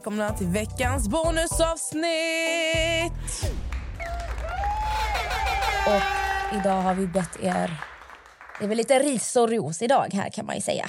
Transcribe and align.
Välkomna 0.00 0.36
till 0.36 0.46
veckans 0.46 1.08
bonusavsnitt! 1.08 2.02
Och 5.86 6.02
idag 6.56 6.82
har 6.82 6.94
vi 6.94 7.06
bett 7.06 7.36
er... 7.42 7.80
Det 8.58 8.64
är 8.64 8.68
väl 8.68 8.78
lite 8.78 8.98
ris 8.98 9.36
och 9.36 9.50
ros 9.50 9.82
idag 9.82 10.08
här 10.12 10.30
kan 10.30 10.46
man 10.46 10.54
ju 10.54 10.60
säga. 10.60 10.86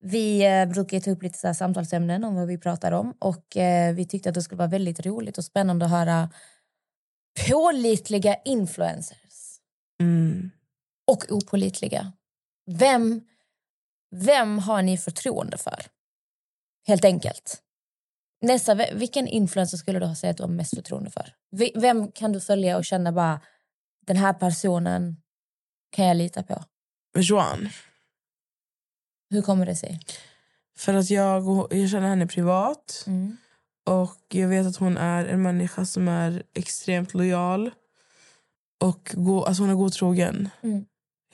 Vi 0.00 0.46
eh, 0.46 0.66
brukar 0.66 1.00
ta 1.00 1.10
upp 1.10 1.22
lite 1.22 1.38
så 1.38 1.46
här 1.46 1.54
samtalsämnen 1.54 2.24
om 2.24 2.34
vad 2.34 2.46
vi 2.48 2.58
pratar 2.58 2.92
om 2.92 3.14
och 3.18 3.56
eh, 3.56 3.94
vi 3.94 4.06
tyckte 4.06 4.28
att 4.28 4.34
det 4.34 4.42
skulle 4.42 4.58
vara 4.58 4.68
väldigt 4.68 5.06
roligt 5.06 5.38
och 5.38 5.44
spännande 5.44 5.84
att 5.84 5.90
höra 5.90 6.30
pålitliga 7.48 8.36
influencers 8.44 9.60
Mm. 10.00 10.50
och 11.06 11.24
opålitliga. 11.28 12.12
Vem, 12.66 13.20
vem 14.10 14.58
har 14.58 14.82
ni 14.82 14.98
förtroende 14.98 15.58
för? 15.58 15.86
Helt 16.86 17.04
enkelt. 17.04 17.62
Nessa, 18.42 18.74
vilken 18.74 19.28
influencer 19.28 19.76
skulle 19.76 19.98
du 19.98 20.14
säga 20.14 20.30
att 20.30 20.36
du 20.36 20.42
har 20.42 20.50
mest 20.50 20.74
förtroende 20.74 21.10
för? 21.10 21.34
Vem 21.74 22.12
kan 22.12 22.32
du 22.32 22.40
följa 22.40 22.76
och 22.76 22.84
känna 22.84 23.12
bara 23.12 23.40
den 24.06 24.16
här 24.16 24.32
personen 24.32 25.16
kan 25.90 26.06
jag 26.06 26.16
lita 26.16 26.42
på? 26.42 26.64
Joan. 27.18 27.68
Hur 29.30 29.42
kommer 29.42 29.66
det 29.66 29.76
sig? 29.76 30.00
För 30.78 30.94
att 30.94 31.10
jag, 31.10 31.66
jag 31.70 31.90
känner 31.90 32.08
henne 32.08 32.26
privat 32.26 33.04
Mm. 33.06 33.36
och 33.86 34.18
jag 34.28 34.48
vet 34.48 34.66
att 34.66 34.76
hon 34.76 34.96
är 34.96 35.26
en 35.26 35.42
människa 35.42 35.84
som 35.84 36.08
är 36.08 36.42
extremt 36.54 37.14
lojal 37.14 37.70
och 38.82 39.10
go, 39.14 39.42
alltså 39.44 39.62
hon 39.62 39.70
är 39.70 39.74
godtrogen. 39.74 40.48
Mm. 40.62 40.84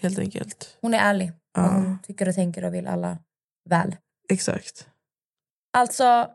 Helt 0.01 0.19
enkelt. 0.19 0.77
Hon 0.81 0.95
är 0.95 0.99
ärlig. 0.99 1.33
Ja. 1.55 1.69
Hon 1.69 1.99
tycker 2.03 2.29
och 2.29 2.35
tänker 2.35 2.65
och 2.65 2.75
vill 2.75 2.87
alla 2.87 3.19
väl. 3.69 3.97
Exakt. 4.29 4.89
Alltså, 5.73 6.31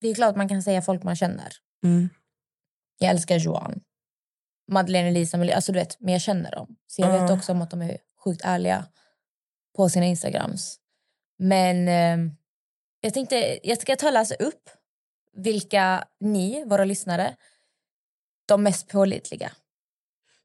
det 0.00 0.08
är 0.08 0.14
klart 0.14 0.36
man 0.36 0.48
kan 0.48 0.62
säga 0.62 0.82
folk 0.82 1.02
man 1.02 1.16
känner. 1.16 1.52
Mm. 1.84 2.08
Jag 2.98 3.10
älskar 3.10 3.36
Joan. 3.36 3.80
Madeleine 4.70 5.08
Elisa, 5.08 5.36
Mel- 5.36 5.52
alltså 5.54 5.72
du 5.72 5.78
vet, 5.78 6.00
men 6.00 6.12
jag 6.12 6.22
känner 6.22 6.50
dem. 6.50 6.76
Så 6.86 7.02
jag 7.02 7.12
vet 7.12 7.30
Ja. 7.30 7.36
också 7.36 7.52
om 7.52 7.62
att 7.62 7.70
de 7.70 7.82
är 7.82 7.98
sjukt 8.24 8.40
ärliga 8.44 8.86
på 9.76 9.88
sina 9.88 10.06
Instagrams. 10.06 10.76
Men 11.38 11.88
eh, 11.88 12.32
jag 13.00 13.14
tänkte, 13.14 13.58
jag 13.68 13.80
ska 13.80 13.96
ta 13.96 14.06
och 14.06 14.12
läsa 14.12 14.34
upp 14.34 14.70
vilka 15.36 16.04
ni, 16.20 16.64
våra 16.64 16.84
lyssnare, 16.84 17.36
de 18.46 18.62
mest 18.62 18.88
pålitliga. 18.88 19.52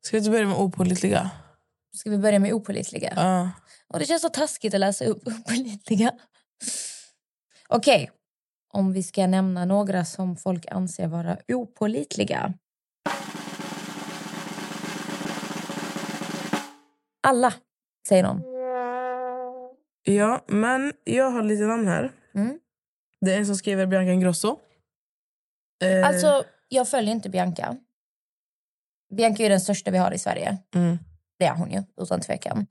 Ska 0.02 0.12
vi 0.12 0.18
inte 0.18 0.30
börja 0.32 0.46
med 0.48 0.58
opålitliga? 0.58 1.32
Ska 1.96 2.10
vi 2.10 2.18
börja 2.18 2.40
med 2.40 2.54
opålitliga? 2.54 3.14
Ja. 3.16 3.52
Och 3.88 4.00
det 4.00 4.06
känns 4.06 4.22
så 4.22 4.30
taskigt 4.30 4.74
att 4.74 4.80
läsa 4.80 5.06
upp 5.06 5.28
opålitliga. 5.28 6.12
Okej, 7.68 8.12
om 8.76 8.94
vi 8.94 9.04
ska 9.04 9.28
nämna 9.28 9.66
några 9.66 10.06
som 10.06 10.36
folk 10.36 10.66
anser 10.72 11.08
vara 11.08 11.38
opålitliga. 11.48 12.54
Alla, 17.28 17.54
säger 18.08 18.24
någon. 18.24 18.42
ja, 20.04 20.44
men 20.48 20.94
jag 21.04 21.32
har 21.32 21.44
lite 21.44 21.64
namn 21.64 21.88
här. 21.88 22.12
Mm. 22.36 22.60
Det 23.22 23.34
är 23.34 23.38
en 23.38 23.46
som 23.46 23.56
skriver 23.56 23.86
Bianca 23.86 24.12
Ingrosso. 24.12 24.60
Eh, 25.84 26.08
Alltså, 26.08 26.44
jag 26.70 26.90
följer 26.90 27.12
inte 27.12 27.30
Bianca. 27.30 27.78
Bianca 29.16 29.44
är 29.44 29.50
den 29.50 29.62
största 29.62 29.92
vi 29.92 29.98
har 29.98 30.12
i 30.12 30.20
Sverige. 30.20 30.58
mm. 30.76 30.98
Det 31.40 31.46
är 31.46 31.56
hon 31.56 31.72
ju, 31.72 31.84
utan 32.02 32.22
tvekan. 32.22 32.68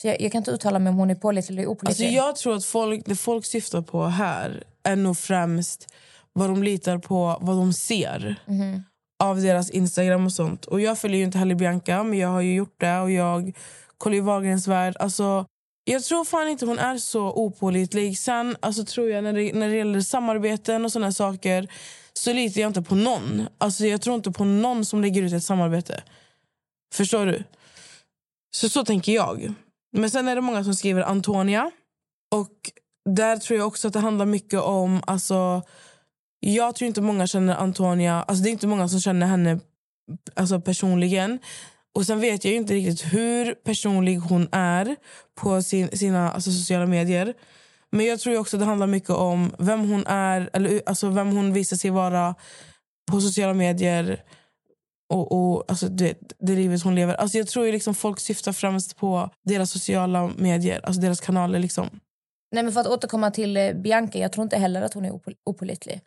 Så 0.00 0.06
jag, 0.08 0.20
jag 0.20 0.32
kan 0.32 0.38
inte 0.38 0.50
uttala 0.50 0.78
mig 0.78 0.90
om 0.90 0.96
hon 0.96 1.10
är 1.10 1.14
pålitlig 1.14 1.58
eller 1.58 1.68
Alltså 1.70 1.84
opålitlig. 1.86 2.12
jag 2.12 2.36
tror 2.36 2.56
att 2.56 2.64
folk, 2.64 3.06
det 3.06 3.14
folk 3.16 3.44
syftar 3.44 3.82
på 3.82 4.04
här 4.04 4.64
är 4.88 4.96
nog 4.96 5.16
främst 5.18 5.94
vad 6.32 6.48
de 6.50 6.62
litar 6.62 6.98
på, 6.98 7.38
vad 7.40 7.56
de 7.56 7.72
ser 7.72 8.36
Mhm. 8.46 8.82
av 9.22 9.40
deras 9.40 9.70
Instagram 9.70 10.26
och 10.26 10.32
sånt. 10.32 10.64
Och 10.64 10.80
Jag 10.80 10.98
följer 10.98 11.18
ju 11.18 11.24
inte 11.24 11.38
heller 11.38 11.54
Bianca, 11.54 12.02
men 12.02 12.18
jag 12.18 12.28
har 12.28 12.40
ju 12.40 12.54
gjort 12.54 12.80
det. 12.80 12.98
Och 12.98 13.10
Jag 13.10 13.56
kollar 13.98 14.14
ju 14.14 14.20
Wahlgrens 14.20 14.68
värld. 14.68 14.96
Alltså, 14.98 15.46
jag 15.84 16.04
tror 16.04 16.24
fan 16.24 16.48
inte 16.48 16.66
hon 16.66 16.78
är 16.78 16.98
så 16.98 17.32
opålitlig. 17.32 18.18
Sen 18.18 18.56
alltså, 18.60 18.84
tror 18.84 19.10
jag 19.10 19.24
när 19.24 19.32
det, 19.32 19.52
när 19.52 19.68
det 19.68 19.76
gäller 19.76 20.00
samarbeten 20.00 20.84
och 20.84 20.92
såna 20.92 21.12
saker 21.12 21.68
så 22.12 22.32
litar 22.32 22.60
jag 22.60 22.70
inte 22.70 22.82
på 22.82 22.94
någon. 22.94 23.48
Alltså, 23.58 23.86
jag 23.86 24.00
tror 24.02 24.16
inte 24.16 24.30
på 24.32 24.44
någon 24.44 24.84
som 24.84 25.00
lägger 25.02 25.22
ut 25.22 25.32
ett 25.32 25.44
samarbete. 25.44 26.02
Förstår 26.94 27.26
du? 27.26 27.44
Så 28.56 28.68
så 28.68 28.84
tänker 28.84 29.12
jag. 29.12 29.52
Men 29.92 30.10
sen 30.10 30.28
är 30.28 30.34
det 30.34 30.40
många 30.40 30.64
som 30.64 30.74
skriver 30.74 31.02
Antonia. 31.02 31.70
Och 32.34 32.50
där 33.14 33.36
tror 33.36 33.58
jag 33.58 33.66
också 33.66 33.88
att 33.88 33.94
det 33.94 34.00
handlar 34.00 34.26
mycket 34.26 34.60
om... 34.60 35.02
Alltså, 35.06 35.62
jag 36.40 36.74
tror 36.74 36.86
inte 36.86 37.00
många 37.00 37.26
känner 37.26 37.56
Antonia... 37.56 38.22
Alltså 38.22 38.44
det 38.44 38.50
är 38.50 38.52
inte 38.52 38.66
många 38.66 38.88
som 38.88 39.00
känner 39.00 39.26
henne 39.26 39.60
alltså 40.34 40.60
personligen. 40.60 41.38
Och 41.94 42.06
Sen 42.06 42.20
vet 42.20 42.44
jag 42.44 42.52
ju 42.52 42.56
inte 42.58 42.74
riktigt 42.74 43.12
hur 43.12 43.54
personlig 43.54 44.16
hon 44.16 44.48
är 44.52 44.96
på 45.34 45.62
sin, 45.62 45.98
sina 45.98 46.32
alltså 46.32 46.50
sociala 46.50 46.86
medier. 46.86 47.34
Men 47.90 48.06
jag 48.06 48.20
tror 48.20 48.38
också 48.38 48.56
att 48.56 48.60
det 48.60 48.66
handlar 48.66 48.86
mycket 48.86 49.10
om 49.10 49.54
vem 49.58 49.90
hon 49.90 50.06
är, 50.06 50.50
eller 50.52 50.82
alltså 50.86 51.08
vem 51.08 51.36
hon 51.36 51.52
visar 51.52 51.76
sig 51.76 51.90
vara 51.90 52.34
på 53.10 53.20
sociala 53.20 53.54
medier 53.54 54.22
och, 55.08 55.32
och 55.32 55.64
alltså 55.68 55.88
det, 55.88 56.18
det 56.38 56.54
livet 56.54 56.82
hon 56.82 56.94
lever. 56.94 57.14
Alltså 57.14 57.38
jag 57.38 57.48
tror 57.48 57.66
ju 57.66 57.72
liksom 57.72 57.94
folk 57.94 58.20
syftar 58.20 58.52
främst 58.52 58.96
på 58.96 59.30
deras 59.44 59.70
sociala 59.70 60.30
medier, 60.36 60.80
alltså 60.84 61.00
deras 61.00 61.20
kanaler. 61.20 61.58
Liksom. 61.58 62.00
Nej, 62.50 62.62
men 62.62 62.72
för 62.72 62.80
att 62.80 62.86
återkomma 62.86 63.30
till 63.30 63.56
eh, 63.56 63.72
Bianca, 63.72 64.18
jag 64.18 64.32
tror 64.32 64.42
inte 64.42 64.56
heller 64.56 64.82
att 64.82 64.94
hon 64.94 65.04
är 65.04 65.10
opol- 65.10 65.36
opålitlig. 65.44 66.00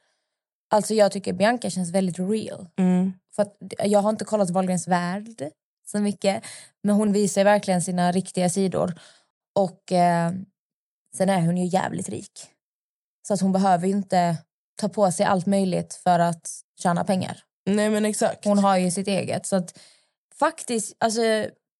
Alltså 0.69 0.94
jag 0.94 1.12
tycker 1.12 1.34
Bianca 1.34 1.69
känns 1.69 1.91
väldigt 1.91 2.19
real. 2.19 2.68
Mm. 2.78 3.13
För 3.35 3.44
att 3.44 3.57
jag 3.84 4.00
har 4.00 4.09
inte 4.09 4.25
kollat 4.25 4.50
Wahlgrens 4.50 4.88
värld 4.88 5.50
så 5.91 6.00
mycket. 6.00 6.44
Men 6.84 6.96
hon 6.96 7.13
visar 7.13 7.44
verkligen 7.44 7.81
sina 7.81 8.12
riktiga 8.12 8.50
sidor. 8.50 8.94
Och 9.56 9.91
eh, 9.91 10.31
sen 11.18 11.30
är 11.30 11.41
hon 11.41 11.57
ju 11.57 11.66
jävligt 11.66 12.09
rik. 12.09 12.31
Så 13.28 13.34
att 13.34 13.41
hon 13.41 13.51
behöver 13.51 13.88
ju 13.88 13.94
inte 13.94 14.38
ta 14.75 14.90
på 14.90 15.12
sig 15.12 15.25
allt 15.25 15.46
möjligt 15.46 15.94
för 15.94 16.19
att 16.19 16.50
tjäna 16.81 17.03
pengar. 17.03 17.44
Nej 17.66 17.90
men 17.90 18.06
exakt. 18.06 18.46
Hon 18.46 18.59
har 18.59 18.78
ju 18.78 18.91
sitt 18.91 19.07
eget. 19.07 19.46
Så 19.46 19.56
att 19.56 19.80
faktiskt, 20.40 20.96
alltså, 21.00 21.22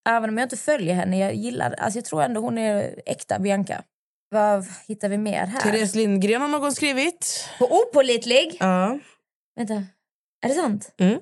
även 0.08 0.30
om 0.30 0.38
jag 0.38 0.44
inte 0.44 0.56
följer 0.56 0.94
henne, 0.94 1.18
jag 1.18 1.34
gillar, 1.34 1.72
alltså 1.72 1.98
jag 1.98 2.04
tror 2.04 2.22
ändå 2.22 2.40
hon 2.40 2.58
är 2.58 3.00
äkta 3.06 3.38
Bianca. 3.38 3.84
Vad 4.32 4.66
hittar 4.88 5.08
vi 5.08 5.18
mer 5.18 5.46
här? 5.46 5.60
Therese 5.60 5.94
Lindgren 5.94 6.40
har 6.40 6.48
någon 6.48 6.72
skrivit. 6.72 7.48
På 7.58 7.64
opålitlig? 7.64 8.56
Ja. 8.60 8.98
Vänta, 9.56 9.74
är 10.44 10.48
det 10.48 10.54
sant? 10.54 10.94
Mm. 10.98 11.20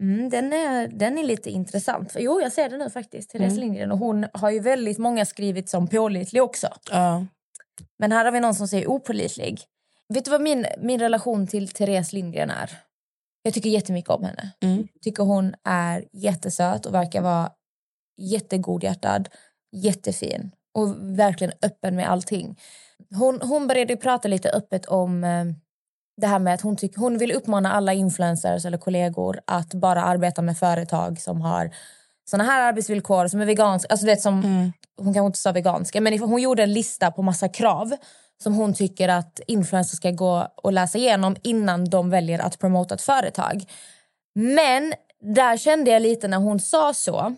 Mm, 0.00 0.30
den, 0.30 0.52
är, 0.52 0.88
den 0.88 1.18
är 1.18 1.22
lite 1.24 1.50
intressant. 1.50 2.16
Jo, 2.18 2.40
jag 2.40 2.52
ser 2.52 2.68
det 2.68 2.76
nu 2.76 2.90
faktiskt. 2.90 3.30
Therese 3.30 3.52
Mm. 3.52 3.60
Lindgren. 3.60 3.92
Och 3.92 3.98
hon 3.98 4.26
har 4.32 4.50
ju 4.50 4.60
väldigt 4.60 4.98
många 4.98 5.24
skrivit 5.24 5.68
som 5.68 5.88
pålitlig 5.88 6.42
också. 6.42 6.68
Ja. 6.90 7.26
Men 7.98 8.12
här 8.12 8.24
har 8.24 8.32
vi 8.32 8.40
någon 8.40 8.54
som 8.54 8.68
säger 8.68 8.86
opålitlig. 8.86 9.60
Vet 10.14 10.24
du 10.24 10.30
vad 10.30 10.40
min, 10.40 10.66
min 10.78 11.00
relation 11.00 11.46
till 11.46 11.68
Therese 11.68 12.12
Lindgren 12.12 12.50
är? 12.50 12.78
Jag 13.42 13.54
tycker 13.54 13.70
jättemycket 13.70 14.10
om 14.10 14.24
henne. 14.24 14.50
Mm. 14.60 14.88
Tycker 15.02 15.22
hon 15.22 15.54
är 15.64 16.04
jättesöt 16.12 16.86
och 16.86 16.94
verkar 16.94 17.22
vara 17.22 17.52
jättegodhjärtad, 18.16 19.28
jättefin 19.72 20.50
och 20.74 21.18
verkligen 21.18 21.52
öppen 21.62 21.96
med 21.96 22.10
allting. 22.10 22.58
Hon, 23.14 23.40
hon 23.42 23.66
började 23.66 23.96
prata 23.96 24.28
lite 24.28 24.50
öppet 24.50 24.86
om 24.86 25.24
eh, 25.24 25.44
det 26.20 26.26
här 26.26 26.38
med 26.38 26.54
att 26.54 26.60
hon, 26.60 26.76
tyck, 26.76 26.96
hon 26.96 27.18
vill 27.18 27.32
uppmana 27.32 27.72
alla 27.72 27.92
influencers 27.92 28.64
eller 28.64 28.78
kollegor 28.78 29.40
att 29.46 29.74
bara 29.74 30.02
arbeta 30.02 30.42
med 30.42 30.58
företag 30.58 31.20
som 31.20 31.40
har 31.40 31.70
såna 32.30 32.44
här 32.44 32.68
arbetsvillkor 32.68 33.28
som 33.28 33.40
är 33.40 33.46
veganska. 33.46 33.88
Alltså, 33.90 34.06
vet, 34.06 34.20
som, 34.20 34.72
Hon 34.96 35.14
kanske 35.14 35.26
inte 35.26 35.38
sa 35.38 35.52
veganska, 35.52 36.00
men 36.00 36.18
hon 36.18 36.42
gjorde 36.42 36.62
en 36.62 36.72
lista 36.72 37.10
på 37.10 37.22
massa 37.22 37.48
krav 37.48 37.96
som 38.42 38.54
hon 38.54 38.74
tycker 38.74 39.08
att 39.08 39.40
influencers 39.46 39.96
ska 39.96 40.10
gå 40.10 40.48
och 40.56 40.72
läsa 40.72 40.98
igenom 40.98 41.36
innan 41.42 41.84
de 41.84 42.10
väljer 42.10 42.38
att 42.38 42.58
promota 42.58 42.94
ett 42.94 43.02
företag. 43.02 43.64
Men 44.34 44.94
där 45.20 45.56
kände 45.56 45.90
jag 45.90 46.02
lite 46.02 46.28
när 46.28 46.36
hon 46.38 46.60
sa 46.60 46.94
så. 46.94 47.34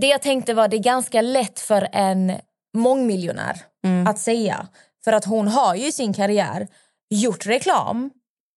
Det 0.00 0.06
jag 0.06 0.22
tänkte 0.22 0.54
var 0.54 0.68
det 0.68 0.76
är 0.76 0.82
ganska 0.82 1.22
lätt 1.22 1.60
för 1.60 1.88
en 1.92 2.32
mångmiljonär 2.76 3.60
att 4.08 4.18
säga. 4.18 4.66
För 5.04 5.12
att 5.12 5.24
hon 5.24 5.48
har 5.48 5.74
ju 5.74 5.86
i 5.86 5.92
sin 5.92 6.12
karriär 6.14 6.68
gjort 7.10 7.46
reklam 7.46 8.10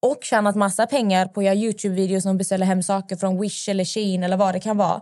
och 0.06 0.18
tjänat 0.22 0.56
massa 0.56 0.88
pengar 0.88 1.26
på 1.26 1.40
att 1.40 1.46
göra 1.46 1.56
Youtube-videos 1.56 2.22
som 2.22 2.38
beställer 2.38 2.66
hem 2.66 2.84
saker 2.84 3.16
från 3.16 3.42
Wish 3.42 3.70
eller 3.70 3.86
Shein 3.86 4.24
eller 4.24 4.38
vad 4.38 4.56
det 4.56 4.60
kan 4.60 4.78
vara. 4.78 5.02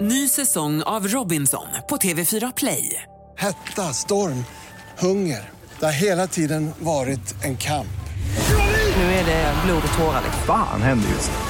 Ny 0.00 0.28
säsong 0.28 0.82
av 0.82 1.08
Robinson 1.08 1.66
på 1.88 1.96
TV4 1.96 2.52
Play. 2.56 3.02
Hetta, 3.36 3.82
storm, 3.82 4.44
hunger. 4.98 5.50
Det 5.78 5.84
har 5.84 5.92
hela 5.92 6.26
tiden 6.26 6.70
varit 6.78 7.44
en 7.44 7.56
kamp. 7.56 7.86
Nu 8.96 9.02
är 9.02 9.24
det 9.24 9.54
blod 9.64 9.82
och 9.92 9.98
tårar. 9.98 10.22
Fan 10.46 10.82
händer 10.82 11.08
just 11.08 11.30
nu. 11.30 11.49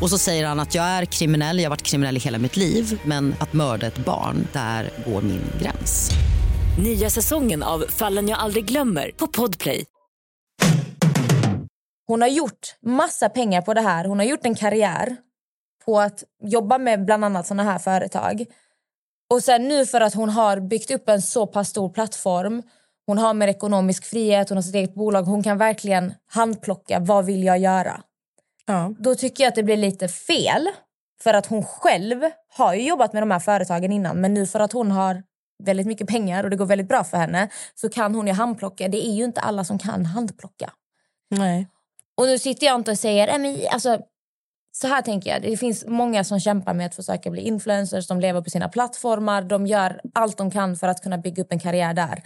Och 0.00 0.10
så 0.10 0.18
säger 0.18 0.46
han 0.46 0.60
att 0.60 0.74
jag 0.74 0.84
är 0.84 1.04
kriminell, 1.04 1.58
jag 1.58 1.64
har 1.64 1.70
varit 1.70 1.82
kriminell 1.82 2.16
i 2.16 2.20
hela 2.20 2.38
mitt 2.38 2.56
liv 2.56 3.00
men 3.04 3.34
att 3.40 3.52
mörda 3.52 3.86
ett 3.86 3.98
barn, 3.98 4.48
där 4.52 4.90
går 5.06 5.22
min 5.22 5.42
gräns. 5.60 6.10
Nya 6.82 7.10
säsongen 7.10 7.62
av 7.62 7.84
Fallen 7.88 8.28
jag 8.28 8.38
aldrig 8.38 8.64
glömmer 8.64 9.10
på 9.16 9.26
Podplay. 9.26 9.84
Hon 12.06 12.20
har 12.20 12.28
gjort 12.28 12.76
massa 12.82 13.28
pengar 13.28 13.62
på 13.62 13.74
det 13.74 13.80
här. 13.80 14.04
Hon 14.04 14.18
har 14.18 14.26
gjort 14.26 14.46
en 14.46 14.54
karriär 14.54 15.16
på 15.84 16.00
att 16.00 16.24
jobba 16.42 16.78
med 16.78 17.04
bland 17.04 17.24
annat 17.24 17.46
såna 17.46 17.62
här 17.62 17.78
företag. 17.78 18.44
Och 19.30 19.42
sen 19.42 19.68
nu 19.68 19.86
för 19.86 20.00
att 20.00 20.14
hon 20.14 20.28
har 20.28 20.60
byggt 20.60 20.90
upp 20.90 21.08
en 21.08 21.22
så 21.22 21.46
pass 21.46 21.68
stor 21.68 21.88
plattform 21.88 22.62
hon 23.06 23.18
har 23.18 23.34
mer 23.34 23.48
ekonomisk 23.48 24.04
frihet, 24.04 24.48
hon 24.48 24.58
har 24.58 24.62
sitt 24.62 24.74
eget 24.74 24.94
bolag. 24.94 25.22
Hon 25.22 25.42
kan 25.42 25.58
verkligen 25.58 26.14
handplocka 26.26 26.98
vad 26.98 27.24
vill 27.24 27.44
jag 27.44 27.58
göra. 27.58 28.00
Ja. 28.66 28.94
Då 28.98 29.14
tycker 29.14 29.44
jag 29.44 29.48
att 29.48 29.54
det 29.54 29.62
blir 29.62 29.76
lite 29.76 30.08
fel. 30.08 30.68
För 31.22 31.34
att 31.34 31.46
hon 31.46 31.64
själv 31.64 32.22
har 32.48 32.74
ju 32.74 32.82
jobbat 32.82 33.12
med 33.12 33.22
de 33.22 33.30
här 33.30 33.38
företagen 33.38 33.92
innan 33.92 34.20
men 34.20 34.34
nu 34.34 34.46
för 34.46 34.60
att 34.60 34.72
hon 34.72 34.90
har 34.90 35.22
väldigt 35.64 35.86
mycket 35.86 36.08
pengar 36.08 36.44
och 36.44 36.50
det 36.50 36.56
går 36.56 36.66
väldigt 36.66 36.88
bra 36.88 37.04
för 37.04 37.16
henne 37.16 37.48
så 37.74 37.88
kan 37.88 38.14
hon 38.14 38.26
ju 38.26 38.32
handplocka. 38.32 38.88
Det 38.88 39.06
är 39.06 39.12
ju 39.12 39.24
inte 39.24 39.40
alla 39.40 39.64
som 39.64 39.78
kan 39.78 40.06
handplocka. 40.06 40.72
Nej. 41.30 41.68
Och 42.16 42.26
nu 42.26 42.38
sitter 42.38 42.66
jag 42.66 42.74
inte 42.74 42.90
och 42.90 42.98
säger, 42.98 43.26
"Nej, 43.26 43.38
men, 43.38 43.68
alltså, 43.70 43.98
så 44.72 44.86
här 44.88 45.02
tänker 45.02 45.30
jag. 45.30 45.42
Det 45.42 45.56
finns 45.56 45.84
många 45.86 46.24
som 46.24 46.40
kämpar 46.40 46.74
med 46.74 46.86
att 46.86 46.94
försöka 46.94 47.30
bli 47.30 47.42
influencers. 47.42 48.06
De 48.08 48.20
lever 48.20 48.40
på 48.42 48.50
sina 48.50 48.68
plattformar. 48.68 49.42
De 49.42 49.66
gör 49.66 50.00
allt 50.14 50.36
de 50.38 50.50
kan 50.50 50.76
för 50.76 50.88
att 50.88 51.02
kunna 51.02 51.18
bygga 51.18 51.42
upp 51.42 51.52
en 51.52 51.60
karriär 51.60 51.94
där. 51.94 52.22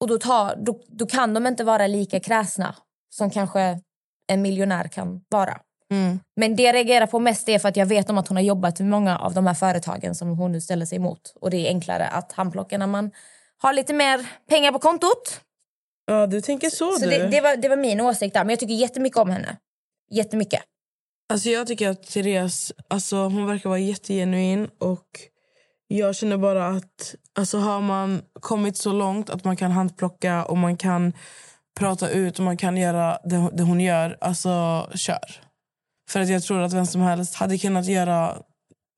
Och 0.00 0.08
då, 0.08 0.18
tar, 0.18 0.56
då, 0.56 0.80
då 0.88 1.06
kan 1.06 1.34
de 1.34 1.46
inte 1.46 1.64
vara 1.64 1.86
lika 1.86 2.20
kräsna 2.20 2.74
som 3.10 3.30
kanske 3.30 3.80
en 4.26 4.42
miljonär 4.42 4.88
kan 4.88 5.20
vara. 5.28 5.58
Mm. 5.90 6.20
Men 6.36 6.56
det 6.56 6.62
jag 6.62 6.74
reagerar 6.74 7.06
på 7.06 7.18
mest 7.18 7.48
är 7.48 7.58
för 7.58 7.68
att 7.68 7.76
jag 7.76 7.86
vet 7.86 8.10
om 8.10 8.18
att 8.18 8.28
hon 8.28 8.36
har 8.36 8.44
jobbat 8.44 8.78
med 8.80 8.88
många 8.88 9.18
av 9.18 9.34
de 9.34 9.46
här 9.46 9.54
företagen 9.54 10.14
som 10.14 10.28
hon 10.38 10.52
nu 10.52 10.60
ställer 10.60 10.86
sig 10.86 10.96
emot. 10.96 11.32
Och 11.40 11.50
det 11.50 11.56
är 11.56 11.68
enklare 11.68 12.08
att 12.08 12.32
handplocka 12.32 12.78
när 12.78 12.86
man 12.86 13.10
har 13.58 13.72
lite 13.72 13.92
mer 13.92 14.26
pengar 14.48 14.72
på 14.72 14.78
kontot. 14.78 15.40
Ja, 16.06 16.26
du 16.26 16.40
tänker 16.40 16.70
så, 16.70 16.92
Så 16.92 17.04
du. 17.04 17.10
det, 17.10 17.28
det, 17.28 17.40
var, 17.40 17.56
det 17.56 17.68
var 17.68 17.76
min 17.76 18.00
åsikt 18.00 18.34
där. 18.34 18.44
Men 18.44 18.50
jag 18.50 18.60
tycker 18.60 18.74
jättemycket 18.74 19.18
om 19.18 19.30
henne. 19.30 19.56
Jättemycket. 20.10 20.60
Alltså 21.32 21.48
jag 21.48 21.66
tycker 21.66 21.88
att 21.88 22.02
Therese 22.02 22.72
alltså 22.88 23.16
hon 23.16 23.46
verkar 23.46 23.68
vara 23.68 23.78
jättegenuin. 23.78 24.68
Och 24.78 25.06
jag 25.88 26.16
känner 26.16 26.36
bara 26.36 26.66
att 26.68 27.14
alltså 27.38 27.58
har 27.58 27.80
man 27.80 28.22
kommit 28.40 28.76
så 28.76 28.92
långt 28.92 29.30
att 29.30 29.44
man 29.44 29.56
kan 29.56 29.70
handplocka 29.70 30.44
och 30.44 30.56
man 30.56 30.76
kan 30.76 31.12
prata 31.78 32.10
ut 32.10 32.38
och 32.38 32.44
man 32.44 32.56
kan 32.56 32.76
göra 32.76 33.18
det, 33.24 33.50
det 33.52 33.62
hon 33.62 33.80
gör, 33.80 34.18
alltså 34.20 34.88
kör. 34.94 35.40
För 36.10 36.20
att 36.20 36.28
jag 36.28 36.42
tror 36.42 36.60
att 36.60 36.72
vem 36.72 36.86
som 36.86 37.00
helst 37.00 37.34
hade 37.34 37.58
kunnat 37.58 37.86
göra 37.86 38.36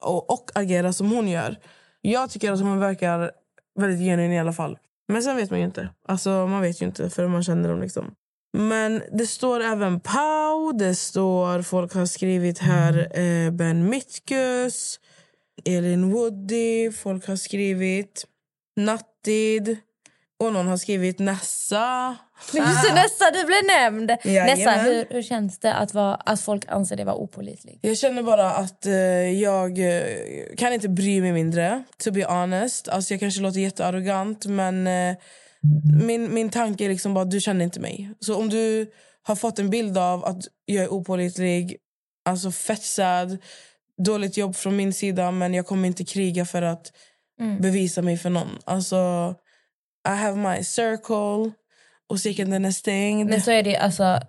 och, 0.03 0.31
och 0.31 0.51
agera 0.55 0.93
som 0.93 1.11
hon 1.11 1.29
gör. 1.29 1.57
Jag 2.01 2.31
tycker 2.31 2.53
att 2.53 2.61
hon 2.61 2.79
verkar 2.79 3.31
väldigt 3.81 4.01
genuin 4.01 4.33
i 4.33 4.41
alla 4.41 4.53
fall. 4.53 4.79
Men 5.09 5.23
sen 5.23 5.37
vet 5.37 5.51
man 5.51 5.59
ju 5.59 5.67
inte. 5.67 5.89
Alltså 6.09 6.47
man 6.47 6.61
vet 6.61 6.83
ju 6.83 6.87
inte 6.87 7.11
förrän 7.11 7.31
man 7.31 7.45
känner 7.45 7.69
dem 7.69 7.81
liksom. 7.81 8.15
Men 8.57 9.03
det 9.13 9.27
står 9.27 9.61
även 9.61 10.01
Pau, 10.01 10.73
det 10.73 10.95
står 10.95 11.63
folk 11.63 11.95
har 11.95 12.07
skrivit 12.07 12.59
här 12.59 13.19
eh, 13.19 13.51
Ben 13.51 13.89
Mitkus, 13.89 15.01
Elin 15.65 16.13
Woody, 16.13 16.93
folk 16.93 17.27
har 17.27 17.37
skrivit 17.37 18.27
Nattid 18.77 19.77
och 20.41 20.53
någon 20.53 20.67
har 20.67 20.77
skrivit 20.77 21.19
Nessa. 21.19 22.17
Men 22.53 22.63
just 22.63 22.89
det, 22.89 22.95
Nessa, 22.95 23.31
du 23.31 23.45
blev 23.45 23.65
nämnd. 23.65 24.11
Jajamän. 24.25 24.59
Nessa, 24.59 24.71
hur, 24.71 25.07
hur 25.11 25.23
känns 25.23 25.59
det 25.59 25.75
att, 25.75 25.95
vara, 25.95 26.15
att 26.15 26.41
folk 26.41 26.65
anser 26.69 26.97
dig 26.97 27.05
vara 27.05 27.17
opålitlig? 27.17 27.79
Jag 27.83 27.99
känner 27.99 28.23
bara 28.23 28.51
att 28.51 28.87
eh, 28.87 28.93
jag 29.41 29.79
eh, 29.79 30.03
kan 30.57 30.73
inte 30.73 30.89
bry 30.89 31.21
mig 31.21 31.33
mindre, 31.33 31.85
to 31.99 32.11
be 32.11 32.25
honest. 32.25 32.89
Alltså 32.89 33.15
jag 33.15 33.21
kanske 33.21 33.41
låter 33.41 33.61
jättearrogant, 33.61 34.47
men 34.47 34.87
eh, 34.87 35.17
min, 36.03 36.35
min 36.35 36.51
tanke 36.51 36.85
är 36.85 36.89
liksom 36.89 37.15
bara 37.15 37.25
du 37.25 37.41
känner 37.41 37.65
inte 37.65 37.81
mig. 37.81 38.11
Så 38.21 38.37
om 38.37 38.49
du 38.49 38.87
har 39.23 39.37
fått 39.37 39.59
en 39.59 39.71
bild 39.71 39.99
av 39.99 40.25
att 40.25 40.45
jag 40.65 40.85
är 40.85 40.93
opålitlig, 40.93 41.77
alltså 42.25 42.51
fett 42.51 42.83
sad, 42.83 43.39
dåligt 44.05 44.37
jobb 44.37 44.57
från 44.57 44.77
min 44.77 44.93
sida 44.93 45.31
men 45.31 45.55
jag 45.55 45.67
kommer 45.67 45.87
inte 45.87 46.05
kriga 46.05 46.45
för 46.45 46.63
att 46.63 46.93
bevisa 47.61 48.03
mig 48.03 48.17
för 48.17 48.31
någon. 48.31 48.59
Alltså, 48.65 49.35
I 50.09 50.11
have 50.11 50.37
my 50.37 50.65
circle 50.65 51.53
och 52.09 52.21
cirkeln 52.21 52.51
den 52.51 52.65
är 52.65 52.71
stängd. 52.71 53.31
Men 53.31 53.41
så 53.41 53.51
är 53.51 53.63
det 53.63 53.77
alltså, 53.77 54.21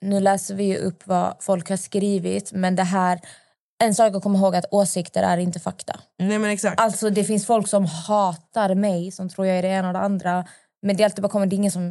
nu 0.00 0.20
läser 0.20 0.54
vi 0.54 0.64
ju 0.64 0.76
upp 0.76 1.06
vad 1.06 1.36
folk 1.40 1.70
har 1.70 1.76
skrivit 1.76 2.52
men 2.52 2.76
det 2.76 2.82
här, 2.82 3.20
en 3.82 3.94
sak 3.94 4.14
att 4.14 4.22
komma 4.22 4.38
ihåg 4.38 4.56
att 4.56 4.66
åsikter 4.70 5.22
är 5.22 5.38
inte 5.38 5.60
fakta. 5.60 6.00
Nej 6.18 6.38
men 6.38 6.50
exakt. 6.50 6.80
Alltså 6.80 7.10
det 7.10 7.24
finns 7.24 7.46
folk 7.46 7.68
som 7.68 7.84
hatar 7.84 8.74
mig 8.74 9.12
som 9.12 9.28
tror 9.28 9.46
jag 9.46 9.58
är 9.58 9.62
det 9.62 9.68
ena 9.68 9.88
och 9.88 9.94
det 9.94 10.00
andra 10.00 10.44
men 10.82 10.96
det 10.96 11.02
är 11.02 11.04
alltid 11.04 11.22
bara 11.22 11.28
kommer, 11.28 11.46
det 11.46 11.54
är 11.54 11.58
ingen 11.58 11.72
som, 11.72 11.88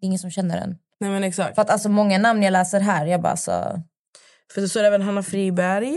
det 0.00 0.04
är 0.04 0.06
ingen 0.06 0.18
som 0.18 0.30
känner 0.30 0.60
den. 0.60 0.78
Nej 1.00 1.10
men 1.10 1.24
exakt. 1.24 1.54
För 1.54 1.62
att 1.62 1.70
alltså 1.70 1.88
många 1.88 2.18
namn 2.18 2.42
jag 2.42 2.52
läser 2.52 2.80
här, 2.80 3.06
jag 3.06 3.22
bara 3.22 3.36
så... 3.36 3.82
För 4.54 4.60
det 4.60 4.68
står 4.68 4.84
även 4.84 5.02
Hanna 5.02 5.22
Friberg 5.22 5.96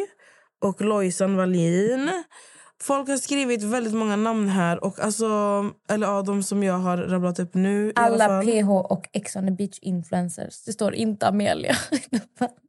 och 0.61 0.81
Lojsan 0.81 1.37
Wallin. 1.37 2.23
Folk 2.81 3.07
har 3.07 3.17
skrivit 3.17 3.63
väldigt 3.63 3.93
många 3.93 4.15
namn 4.15 4.49
här. 4.49 4.83
Och 4.83 4.99
alltså, 4.99 5.25
eller 5.89 6.07
ja, 6.07 6.21
de 6.21 6.43
som 6.43 6.63
jag 6.63 6.77
har 6.77 6.97
rabblat 6.97 7.39
upp 7.39 7.53
nu. 7.53 7.93
alla 7.95 8.25
Alla. 8.25 8.41
PH 8.41 8.69
och 8.69 9.09
Ex 9.13 9.35
on 9.35 9.45
the 9.45 9.51
beach 9.51 9.79
influencers. 9.81 10.63
Det 10.63 10.73
står 10.73 10.95
inte 10.95 11.27
Amelia. 11.27 11.75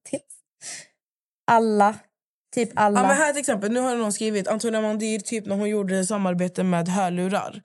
alla. 1.46 1.94
Typ 2.54 2.70
alla. 2.74 3.00
Ja, 3.00 3.06
men 3.06 3.16
här 3.16 3.32
till 3.32 3.40
exempel, 3.40 3.72
nu 3.72 3.80
har 3.80 3.96
någon 3.96 4.12
skrivit 4.12 4.48
Antonia 4.48 4.80
Mandir 4.80 5.18
typ 5.18 5.46
när 5.46 5.56
hon 5.56 5.68
gjorde 5.68 6.06
samarbete 6.06 6.62
med 6.62 6.88
hörlurar. 6.88 7.62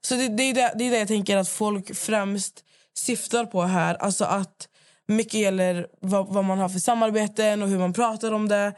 Så 0.00 0.14
det, 0.14 0.28
det, 0.28 0.42
är 0.42 0.54
det, 0.54 0.72
det 0.74 0.84
är 0.84 0.90
det 0.90 0.98
jag 0.98 1.08
tänker 1.08 1.36
att 1.36 1.48
folk 1.48 1.96
främst 1.96 2.64
syftar 2.98 3.44
på 3.44 3.62
här. 3.62 3.94
Alltså 3.94 4.24
att 4.24 4.68
mycket 5.08 5.34
gäller 5.34 5.86
vad, 6.00 6.34
vad 6.34 6.44
man 6.44 6.58
har 6.58 6.68
för 6.68 6.78
samarbeten 6.78 7.62
och 7.62 7.68
hur 7.68 7.78
man 7.78 7.92
pratar 7.92 8.32
om 8.32 8.48
det. 8.48 8.72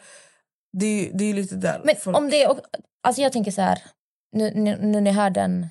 Det, 0.72 1.10
det 1.14 1.24
är 1.24 1.34
lite 1.34 1.54
där. 1.54 1.80
Men 1.84 1.96
folk... 1.96 2.16
om 2.16 2.30
det 2.30 2.46
alltså 3.04 3.22
jag 3.22 3.32
tänker 3.32 3.50
så 3.50 3.62
här, 3.62 3.82
nu, 4.32 4.52
nu, 4.54 4.78
nu 4.80 5.00
när 5.00 5.10
jag 5.10 5.16
hör 5.16 5.30
den 5.30 5.66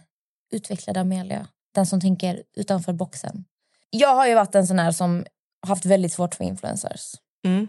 utvecklade 0.51 0.99
Amelia, 0.99 1.47
den 1.75 1.85
som 1.85 2.01
tänker 2.01 2.43
utanför 2.57 2.93
boxen. 2.93 3.45
Jag 3.89 4.15
har 4.15 4.27
ju 4.27 4.35
varit 4.35 4.55
en 4.55 4.67
sån 4.67 4.79
här 4.79 4.91
som 4.91 5.25
haft 5.67 5.85
väldigt 5.85 6.13
svårt 6.13 6.35
för 6.35 6.43
influencers. 6.43 7.15
Mm. 7.45 7.67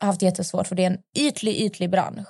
Haft 0.00 0.22
jättesvårt 0.22 0.66
för 0.66 0.74
det 0.74 0.82
är 0.82 0.90
en 0.90 0.98
ytlig, 1.18 1.56
ytlig 1.56 1.90
bransch. 1.90 2.28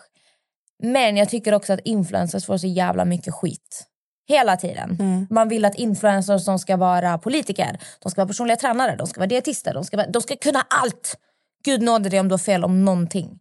Men 0.83 1.17
jag 1.17 1.29
tycker 1.29 1.55
också 1.55 1.73
att 1.73 1.81
influencers 1.85 2.47
får 2.47 2.59
så 2.59 2.67
jävla 2.67 3.05
mycket 3.05 3.35
skit. 3.35 3.87
Hela 4.29 4.57
tiden. 4.57 4.97
Mm. 5.01 5.27
Man 5.31 5.49
vill 5.49 5.65
att 5.65 5.75
influencers 5.75 6.45
som 6.45 6.59
ska 6.59 6.77
vara 6.77 7.19
politiker, 7.19 7.79
de 7.99 8.11
ska 8.11 8.21
vara 8.21 8.29
personliga 8.29 8.57
tränare, 8.57 8.97
de 8.97 9.07
ska 9.07 9.21
vara 9.21 9.29
dietister, 9.29 9.75
de 9.75 9.85
ska, 9.85 9.97
vara, 9.97 10.07
de 10.07 10.23
ska 10.23 10.37
kunna 10.37 10.67
allt. 10.83 11.19
Gud 11.65 11.83
nåde 11.83 12.09
dig 12.09 12.21
om 12.21 12.29
du 12.29 12.33
har 12.33 12.39
fel 12.39 12.65
om 12.65 12.85
någonting. 12.85 13.39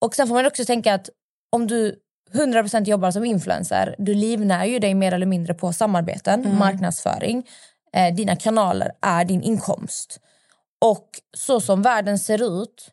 Och 0.00 0.14
sen 0.14 0.28
får 0.28 0.34
man 0.34 0.46
också 0.46 0.64
tänka 0.64 0.94
att 0.94 1.10
om 1.52 1.66
du 1.66 1.96
100% 2.32 2.84
jobbar 2.84 3.10
som 3.10 3.24
influencer, 3.24 3.94
du 3.98 4.14
livnär 4.14 4.64
ju 4.64 4.78
dig 4.78 4.94
mer 4.94 5.12
eller 5.12 5.26
mindre 5.26 5.54
på 5.54 5.72
samarbeten, 5.72 6.44
Mm. 6.44 6.58
marknadsföring. 6.58 7.46
Eh, 7.92 8.14
dina 8.14 8.36
kanaler 8.36 8.92
är 9.00 9.24
din 9.24 9.42
inkomst. 9.42 10.20
Och 10.84 11.08
så 11.36 11.60
som 11.60 11.82
världen 11.82 12.18
ser 12.18 12.62
ut, 12.62 12.90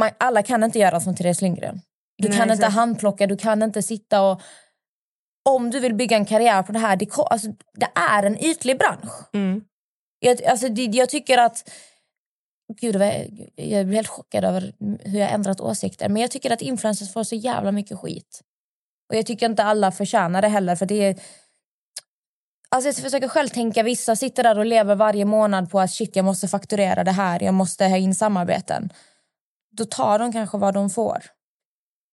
man, 0.00 0.10
alla 0.18 0.42
kan 0.42 0.62
inte 0.64 0.78
göra 0.78 1.00
som 1.00 1.14
Therese 1.16 1.42
Lindgren. 1.42 1.80
Du 2.18 2.28
Nej, 2.28 2.38
kan 2.38 2.50
inte 2.50 2.54
exakt. 2.54 2.74
handplocka, 2.74 3.26
du 3.26 3.36
kan 3.36 3.62
inte 3.62 3.82
sitta 3.82 4.22
och... 4.22 4.40
Om 5.48 5.70
du 5.70 5.80
vill 5.80 5.94
bygga 5.94 6.16
en 6.16 6.24
karriär 6.24 6.62
på 6.62 6.72
det 6.72 6.78
här, 6.78 6.96
det, 6.96 7.08
alltså, 7.16 7.48
det 7.74 7.88
är 7.94 8.22
en 8.22 8.44
ytlig 8.44 8.78
bransch. 8.78 9.12
Mm. 9.32 9.64
Jag, 10.18 10.44
alltså, 10.44 10.68
det, 10.68 10.82
jag 10.84 11.08
tycker 11.08 11.38
att... 11.38 11.70
Gud, 12.72 12.94
jag, 13.56 13.86
blir 13.86 13.94
helt 13.94 14.08
chockad 14.08 14.44
över 14.44 14.72
hur 15.04 15.18
jag 15.18 15.32
ändrat 15.32 15.60
åsikter. 15.60 16.08
Men 16.08 16.22
jag 16.22 16.30
tycker 16.30 16.50
att 16.50 16.62
influencers 16.62 17.12
får 17.12 17.24
så 17.24 17.34
jävla 17.34 17.72
mycket 17.72 17.98
skit. 17.98 18.40
Och 19.08 19.16
jag 19.16 19.26
tycker 19.26 19.46
inte 19.46 19.64
alla 19.64 19.92
förtjänar 19.92 20.42
det 20.42 20.48
heller. 20.48 20.76
För 20.76 20.86
det 20.86 20.94
är... 20.94 21.20
Alltså 22.68 22.88
jag 22.88 22.96
försöker 22.96 23.28
själv 23.28 23.48
tänka, 23.48 23.82
vissa 23.82 24.16
sitter 24.16 24.42
där 24.42 24.58
och 24.58 24.66
lever 24.66 24.94
varje 24.94 25.24
månad 25.24 25.70
på 25.70 25.80
att 25.80 25.90
shit, 25.90 26.16
jag 26.16 26.24
måste 26.24 26.48
fakturera 26.48 27.04
det 27.04 27.10
här, 27.10 27.42
jag 27.42 27.54
måste 27.54 27.84
ha 27.84 27.96
in 27.96 28.14
samarbeten. 28.14 28.92
Då 29.70 29.84
tar 29.84 30.18
de 30.18 30.32
kanske 30.32 30.58
vad 30.58 30.74
de 30.74 30.90
får. 30.90 31.22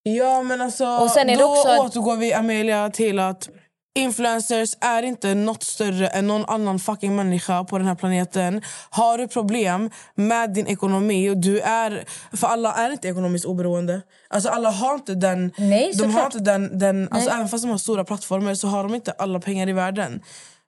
Ja, 0.03 0.43
men 0.43 0.61
alltså, 0.61 0.85
Och 0.85 1.11
sen 1.11 1.29
är 1.29 1.37
då 1.37 1.51
också- 1.51 1.77
återgår 1.77 2.17
vi, 2.17 2.33
Amelia, 2.33 2.89
till 2.89 3.19
att 3.19 3.49
influencers 3.93 4.75
är 4.81 5.03
inte 5.03 5.33
något 5.33 5.63
större 5.63 6.07
än 6.07 6.27
någon 6.27 6.45
annan 6.45 6.79
fucking 6.79 7.15
människa 7.15 7.63
på 7.63 7.77
den 7.77 7.87
här 7.87 7.95
planeten. 7.95 8.61
Har 8.89 9.17
du 9.17 9.27
problem 9.27 9.89
med 10.15 10.53
din 10.53 10.67
ekonomi, 10.67 11.29
och 11.29 11.37
du 11.37 11.59
är... 11.59 12.05
För 12.33 12.47
alla 12.47 12.73
är 12.73 12.91
inte 12.91 13.07
ekonomiskt 13.07 13.45
oberoende. 13.45 14.01
Alltså 14.29 14.49
alla 14.49 14.69
har 14.69 14.93
inte 14.93 15.15
den... 15.15 15.51
Nej, 15.57 15.91
de 15.95 16.11
har 16.11 16.25
inte 16.25 16.39
den, 16.39 16.79
den 16.79 17.09
alltså 17.11 17.29
Nej. 17.29 17.37
även 17.37 17.49
fast 17.49 17.63
de 17.63 17.71
har 17.71 17.77
stora 17.77 18.03
plattformar 18.03 18.55
så 18.55 18.67
har 18.67 18.83
de 18.83 18.95
inte 18.95 19.11
alla 19.11 19.39
pengar 19.39 19.69
i 19.69 19.73
världen. 19.73 20.21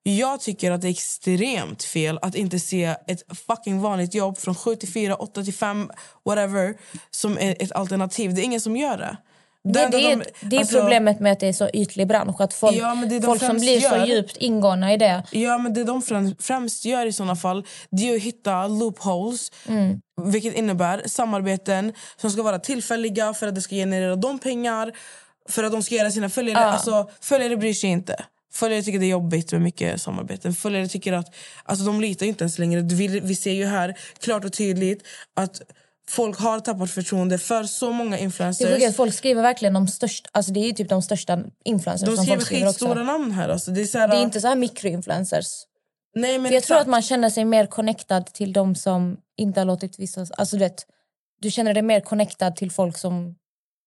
Jag 0.03 0.41
tycker 0.41 0.71
att 0.71 0.81
det 0.81 0.87
är 0.87 0.91
extremt 0.91 1.83
fel 1.83 2.19
att 2.21 2.35
inte 2.35 2.59
se 2.59 2.95
ett 3.07 3.37
fucking 3.47 3.81
vanligt 3.81 4.13
jobb 4.13 4.37
från 4.37 4.55
7 4.55 4.75
till 4.75 4.93
4, 4.93 5.15
8 5.15 5.43
till 5.43 5.53
5, 5.53 5.91
whatever, 6.25 6.75
som 7.11 7.37
är 7.37 7.55
ett 7.63 7.71
alternativ. 7.71 8.33
Det 8.33 8.41
är 8.41 8.43
ingen 8.43 8.61
som 8.61 8.77
gör 8.77 8.97
det. 8.97 9.17
Nej, 9.63 9.87
det 9.91 9.97
är, 10.11 10.15
de- 10.17 10.23
det 10.41 10.55
är 10.55 10.59
alltså- 10.59 10.79
problemet 10.79 11.19
med 11.19 11.31
att 11.31 11.39
det 11.39 11.47
är 11.47 11.53
så 11.53 11.69
ytlig 11.73 12.07
bransch. 12.07 12.41
Att 12.41 12.53
folk, 12.53 12.75
Ja, 12.77 12.97
folk 13.25 13.43
som 13.43 13.57
blir 13.57 13.79
så 13.79 13.95
gör- 13.95 14.05
djupt 14.05 14.37
ingångna 14.37 14.93
i 14.93 14.97
det. 14.97 15.23
Ja, 15.31 15.57
men 15.57 15.73
det 15.73 15.83
de 15.83 16.01
främst, 16.01 16.43
främst 16.43 16.85
gör 16.85 17.05
i 17.05 17.13
såna 17.13 17.35
fall 17.35 17.65
det 17.89 18.09
är 18.09 18.15
att 18.15 18.21
hitta 18.21 18.67
loopholes. 18.67 19.51
Mm. 19.67 19.99
Vilket 20.25 20.53
innebär 20.55 21.01
samarbeten 21.05 21.93
som 22.17 22.31
ska 22.31 22.43
vara 22.43 22.59
tillfälliga 22.59 23.33
för 23.33 23.47
att 23.47 23.55
det 23.55 23.61
ska 23.61 23.75
generera 23.75 24.15
de 24.15 24.39
pengar. 24.39 24.91
För 25.49 25.63
att 25.63 25.71
de 25.71 25.83
ska 25.83 25.95
göra 25.95 26.11
sina 26.11 26.29
följare... 26.29 26.59
Ja. 26.63 26.65
Alltså, 26.71 27.09
följare 27.21 27.57
bryr 27.57 27.73
sig 27.73 27.89
inte. 27.89 28.25
Följare 28.53 28.83
tycker 28.83 28.99
det 28.99 29.05
är 29.05 29.09
jobbigt 29.09 29.51
med 29.51 29.61
mycket 29.61 30.01
samarbeten. 30.01 30.53
Följare 30.53 30.87
tycker 30.87 31.13
att... 31.13 31.35
Alltså, 31.63 31.85
de 31.85 32.01
litar 32.01 32.25
inte 32.25 32.43
ens 32.43 32.59
längre. 32.59 32.81
Vi, 32.81 33.07
vi 33.19 33.35
ser 33.35 33.51
ju 33.51 33.65
här 33.65 33.97
klart 34.19 34.45
och 34.45 34.53
tydligt 34.53 35.03
att 35.35 35.61
folk 36.09 36.39
har 36.39 36.59
tappat 36.59 36.91
förtroende 36.91 37.37
för 37.37 37.63
så 37.63 37.91
många 37.91 38.09
Det 38.11 38.21
är 38.21 38.23
influencers. 38.23 38.83
att 38.89 38.95
folk 38.95 39.13
skriver 39.13 39.41
verkligen 39.41 39.73
de 39.73 39.87
största, 39.87 40.29
alltså 40.33 40.51
det 40.51 40.59
är 40.59 40.73
typ 40.73 40.89
de 40.89 41.01
största 41.01 41.39
influencers 41.65 42.09
De 42.09 42.15
som 42.15 42.23
skriver 42.25 42.37
folk 42.39 42.45
skriver 42.45 42.67
också. 42.69 42.85
skitstora 42.85 43.03
namn 43.03 43.31
här. 43.31 43.49
Alltså, 43.49 43.71
det, 43.71 43.81
är 43.81 43.85
så 43.85 43.97
här, 43.97 44.07
Det 44.07 44.15
är 44.17 44.21
inte 44.21 44.41
så 44.41 44.47
här 44.47 44.55
mikroinfluencers. 44.55 45.47
Nej, 46.15 46.39
men 46.39 46.49
För 46.49 46.53
jag 46.53 46.63
tror 46.63 46.75
exakt. 46.77 46.81
att 46.81 46.91
man 46.91 47.01
känner 47.01 47.29
sig 47.29 47.45
mer 47.45 47.65
connectad 47.65 48.25
till 48.25 48.53
de 48.53 48.75
som 48.75 49.17
inte 49.37 49.59
har 49.59 49.65
låtit 49.65 49.99
vissa... 49.99 50.25
Alltså 50.37 50.55
du 50.55 50.59
vet, 50.59 50.85
du 51.41 51.51
känner 51.51 51.73
dig 51.73 51.83
mer 51.83 51.99
connectad 51.99 52.55
till 52.55 52.71
folk 52.71 52.97
som 52.97 53.35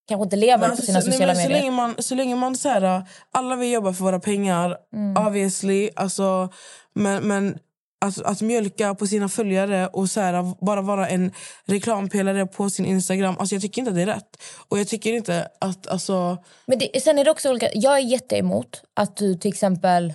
kanske 0.09 0.25
inte 0.25 0.37
lever 0.37 0.59
Men 0.59 0.69
på 0.69 0.71
alltså, 0.71 0.87
sina 0.87 1.01
så, 1.01 1.07
nej, 1.09 1.13
sociala 1.17 1.35
så 1.35 1.41
medier. 1.41 1.59
länge 1.59 1.71
man, 1.71 1.95
så 1.99 2.15
länge 2.15 2.37
man 2.37 2.57
så 2.57 2.69
här, 2.69 3.03
alla 3.33 3.57
vill 3.57 3.73
jobba 3.73 3.93
för 3.93 4.05
våra 4.05 4.21
pengar, 4.21 4.77
Mm. 4.95 5.27
obviously. 5.27 5.91
Alltså, 5.97 6.49
men 6.95 7.29
men 7.29 7.59
att, 8.05 8.23
att 8.23 8.41
mjölka 8.41 8.95
på 8.95 9.07
sina 9.07 9.29
följare 9.29 9.87
och 9.87 10.11
så 10.11 10.21
här, 10.21 10.65
bara 10.65 10.83
vara 10.83 11.09
en 11.09 11.33
reklampelare 11.65 12.47
på 12.47 12.71
sin 12.71 12.87
Instagram, 12.87 13.37
alltså, 13.39 13.55
jag 13.55 13.63
tycker 13.63 13.81
inte 13.81 13.91
att 13.91 13.97
det 13.97 14.03
är 14.03 14.07
rätt. 14.07 14.43
Och 14.69 14.79
jag 14.79 14.89
tycker 14.89 15.13
inte 15.13 15.49
att... 15.61 15.87
Alltså, 15.87 16.39
Men 16.67 16.79
det, 16.79 17.01
sen 17.03 17.19
är 17.19 17.25
det 17.25 17.31
också 17.31 17.51
olika. 17.51 17.69
Jag 17.75 17.95
är 17.95 18.03
jätteemot 18.03 18.83
att 18.95 19.17
du 19.17 19.35
till 19.35 19.49
exempel 19.49 20.15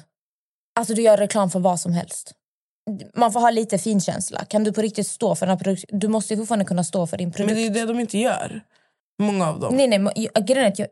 alltså 0.75 0.93
du 0.93 1.01
gör 1.01 1.17
reklam 1.17 1.50
för 1.50 1.59
vad 1.59 1.79
som 1.79 1.93
helst. 1.93 2.33
Man 3.15 3.31
får 3.31 3.39
ha 3.39 3.50
lite 3.50 3.77
finkänsla. 3.77 4.45
Kan 4.45 4.63
du 4.63 4.73
på 4.73 4.81
riktigt 4.81 5.07
stå 5.07 5.35
för 5.35 5.45
den 5.47 5.57
produkten? 5.57 6.00
Du 6.00 6.07
måste 6.07 6.33
ju 6.33 6.38
fortfarande 6.38 6.65
kunna 6.65 6.83
stå 6.83 7.07
för 7.07 7.17
din 7.17 7.31
produkt. 7.31 7.55
men 7.55 7.73
det 7.73 7.79
är 7.79 7.85
det 7.85 7.93
de 7.93 8.00
inte 8.00 8.17
gör. 8.17 8.61
Många 9.21 9.50
av 9.50 9.59
dem. 9.59 9.75
Nej, 9.75 9.88
nej, 9.88 10.29
jag, 10.33 10.47
grejen 10.47 10.65
är 10.65 10.67
att 10.67 10.79
jag, 10.79 10.88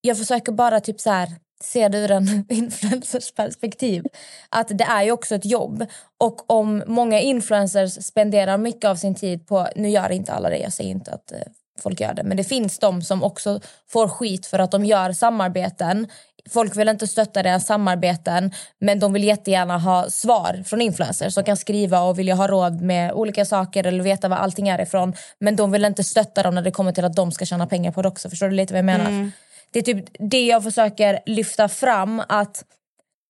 jag 0.00 0.18
försöker 0.18 0.52
bara 0.52 0.80
typ 0.80 1.00
så 1.00 1.10
här, 1.10 1.28
ser 1.64 1.88
det 1.88 1.98
ur 1.98 2.10
en 2.10 2.44
influencers 2.48 3.34
perspektiv. 3.34 4.04
Att 4.48 4.78
det 4.78 4.84
är 4.84 5.02
ju 5.02 5.12
också 5.12 5.34
ett 5.34 5.44
jobb. 5.44 5.86
Och 6.18 6.50
om 6.50 6.82
många 6.86 7.20
influencers 7.20 8.04
spenderar 8.04 8.58
mycket 8.58 8.84
av 8.84 8.96
sin 8.96 9.14
tid 9.14 9.46
på... 9.46 9.68
Nu 9.76 9.88
gör 9.88 10.12
inte 10.12 10.32
alla 10.32 10.50
det, 10.50 10.58
jag 10.58 10.72
säger 10.72 10.90
inte 10.90 11.10
att 11.10 11.32
eh, 11.32 11.38
folk 11.82 12.00
gör 12.00 12.14
det. 12.14 12.22
Men 12.22 12.36
det 12.36 12.44
finns 12.44 12.78
de 12.78 13.02
som 13.02 13.22
också 13.22 13.60
får 13.88 14.08
skit 14.08 14.46
för 14.46 14.58
att 14.58 14.70
de 14.70 14.84
gör 14.84 15.12
samarbeten. 15.12 16.06
Folk 16.50 16.76
vill 16.76 16.88
inte 16.88 17.06
stötta 17.06 17.42
deras 17.42 17.66
samarbeten 17.66 18.50
men 18.78 18.98
de 18.98 19.12
vill 19.12 19.24
jättegärna 19.24 19.78
ha 19.78 20.10
svar 20.10 20.62
från 20.66 20.80
influencers 20.80 21.34
som 21.34 21.44
kan 21.44 21.56
skriva 21.56 22.00
och 22.00 22.18
vilja 22.18 22.34
ha 22.34 22.48
råd 22.48 22.80
med 22.80 23.12
olika 23.12 23.44
saker 23.44 23.86
eller 23.86 24.04
veta 24.04 24.28
var 24.28 24.36
allting 24.36 24.68
är 24.68 24.80
ifrån. 24.80 25.14
Men 25.38 25.56
de 25.56 25.70
vill 25.70 25.84
inte 25.84 26.04
stötta 26.04 26.42
dem 26.42 26.54
när 26.54 26.62
det 26.62 26.70
kommer 26.70 26.92
till 26.92 27.04
att 27.04 27.16
de 27.16 27.32
ska 27.32 27.44
tjäna 27.44 27.66
pengar 27.66 27.92
på 27.92 28.02
det 28.02 28.08
också. 28.08 28.30
Förstår 28.30 28.48
du 28.48 28.54
lite 28.54 28.74
vad 28.74 28.78
jag 28.78 28.84
menar? 28.84 29.08
Mm. 29.08 29.32
Det 29.76 29.80
är 29.80 29.94
typ 29.94 30.04
det 30.18 30.46
jag 30.46 30.62
försöker 30.62 31.20
lyfta 31.26 31.68
fram. 31.68 32.22
att 32.28 32.64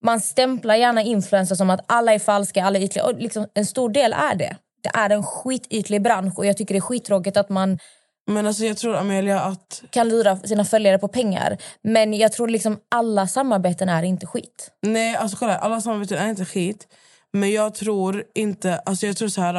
Man 0.04 0.20
stämplar 0.20 0.74
gärna 0.74 1.02
influencers 1.02 1.58
som 1.58 1.70
att 1.70 1.80
alla 1.88 2.14
är 2.14 2.18
falska, 2.18 2.64
alla 2.64 2.78
är 2.78 2.82
ytliga. 2.82 3.04
Och 3.04 3.14
liksom, 3.18 3.46
en 3.54 3.66
stor 3.66 3.90
del 3.90 4.12
är 4.12 4.34
det. 4.34 4.56
Det 4.82 4.90
är 4.94 5.10
en 5.10 5.22
skitytlig 5.22 6.02
bransch 6.02 6.38
och 6.38 6.46
jag 6.46 6.56
tycker 6.56 6.74
det 6.74 6.78
är 6.78 6.80
skittråkigt 6.80 7.36
att 7.36 7.48
man 7.48 7.78
Men 8.26 8.46
alltså, 8.46 8.64
jag 8.64 8.76
tror, 8.76 8.96
Amelia, 8.96 9.40
att... 9.40 9.82
kan 9.90 10.08
lura 10.08 10.36
sina 10.36 10.64
följare 10.64 10.98
på 10.98 11.08
pengar. 11.08 11.58
Men 11.82 12.14
jag 12.14 12.32
tror 12.32 12.48
liksom 12.48 12.78
alla 12.90 13.26
samarbeten 13.26 13.88
är 13.88 14.02
inte 14.02 14.26
skit. 14.26 14.70
Nej, 14.82 15.16
alltså 15.16 15.36
kolla, 15.36 15.56
alla 15.58 15.80
samarbeten 15.80 16.18
är 16.18 16.28
inte 16.28 16.44
skit. 16.44 16.86
Men 17.32 17.52
jag 17.52 17.74
tror 17.74 18.24
inte... 18.34 18.78
Alltså 18.78 19.06
jag 19.06 19.16
tror 19.16 19.28
så 19.28 19.40
här... 19.40 19.54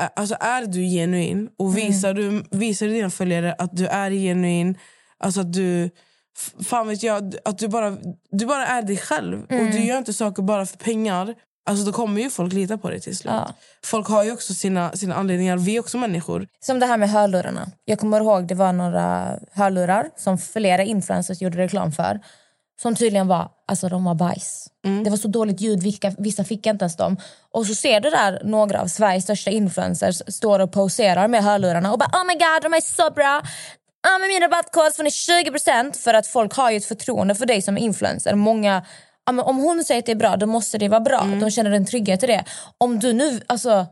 ä- 0.00 0.10
Alltså 0.16 0.36
är 0.40 0.66
du 0.66 0.82
genuin 0.82 1.48
och 1.58 1.76
visar, 1.76 2.14
du, 2.14 2.44
visar 2.50 2.86
du 2.86 2.92
dina 2.92 3.10
följare 3.10 3.54
att 3.58 3.76
du 3.76 3.86
är 3.86 4.10
genuin, 4.10 4.78
alltså 5.24 5.40
att 5.40 5.52
du... 5.52 5.90
Fan 6.64 6.88
vet 6.88 7.02
jag, 7.02 7.34
att 7.44 7.58
du 7.58 7.68
bara, 7.68 7.96
du 8.30 8.46
bara 8.46 8.66
är 8.66 8.82
dig 8.82 8.96
själv 8.96 9.42
och 9.42 9.70
du 9.72 9.84
gör 9.84 9.98
inte 9.98 10.12
saker 10.12 10.42
bara 10.42 10.66
för 10.66 10.76
pengar. 10.76 11.34
Alltså 11.66 11.84
då 11.84 11.92
kommer 11.92 12.20
ju 12.20 12.30
folk 12.30 12.52
lita 12.52 12.78
på 12.78 12.90
dig 12.90 13.00
till 13.00 13.16
slut. 13.16 13.32
Ja. 13.34 13.52
Folk 13.84 14.08
har 14.08 14.24
ju 14.24 14.32
också 14.32 14.54
sina, 14.54 14.92
sina 14.92 15.14
anledningar. 15.14 15.56
Vi 15.56 15.76
är 15.76 15.80
också 15.80 15.98
människor. 15.98 16.46
Som 16.60 16.80
det 16.80 16.86
här 16.86 16.96
med 16.96 17.10
hörlurarna. 17.10 17.68
Jag 17.84 17.98
kommer 17.98 18.20
ihåg 18.20 18.46
det 18.46 18.54
var 18.54 18.72
några 18.72 19.38
hörlurar 19.52 20.10
som 20.16 20.38
flera 20.38 20.82
influencers 20.82 21.42
gjorde 21.42 21.58
reklam 21.58 21.92
för. 21.92 22.20
Som 22.82 22.94
tydligen 22.94 23.28
var, 23.28 23.48
alltså 23.66 23.88
de 23.88 24.04
var 24.04 24.14
bajs. 24.14 24.66
Det 25.04 25.10
var 25.10 25.16
så 25.16 25.28
dåligt 25.28 25.60
ljud, 25.60 25.82
vilka, 25.82 26.14
vissa 26.18 26.44
fick 26.44 26.66
inte 26.66 26.82
ens 26.82 26.96
dem. 26.96 27.16
Och 27.50 27.66
så 27.66 27.74
ser 27.74 28.00
du 28.00 28.10
där 28.10 28.40
några 28.44 28.80
av 28.80 28.86
Sveriges 28.86 29.24
största 29.24 29.50
influencers 29.50 30.22
står 30.26 30.58
och 30.58 30.72
poserar 30.72 31.28
med 31.28 31.44
hörlurarna 31.44 31.92
och 31.92 31.98
bara 31.98 32.10
oh 32.12 32.26
my 32.26 32.34
god 32.34 32.62
de 32.62 32.74
är 32.74 32.80
så 32.80 33.10
bra. 33.10 33.42
Ah, 34.08 34.18
med 34.18 34.28
min 34.28 34.40
rabattkod 34.40 34.94
får 34.96 35.02
ni 35.02 35.10
20% 35.10 36.02
för 36.02 36.14
att 36.14 36.26
folk 36.26 36.54
har 36.54 36.70
ju 36.70 36.76
ett 36.76 36.84
förtroende 36.84 37.34
för 37.34 37.46
dig 37.46 37.62
som 37.62 37.78
influencer. 37.78 38.34
Många, 38.34 38.86
ja, 39.26 39.32
men 39.32 39.44
om 39.44 39.56
hon 39.56 39.84
säger 39.84 39.98
att 39.98 40.06
det 40.06 40.12
är 40.12 40.16
bra, 40.16 40.36
då 40.36 40.46
måste 40.46 40.78
det 40.78 40.88
vara 40.88 41.00
bra. 41.00 41.24
De 41.40 41.50
känner 41.50 41.70
en 41.70 41.86
trygghet 41.86 42.22
i 42.22 42.26
det. 42.26 42.44
Om 42.78 42.98
du 42.98 43.12
nu, 43.12 43.40
alltså 43.46 43.86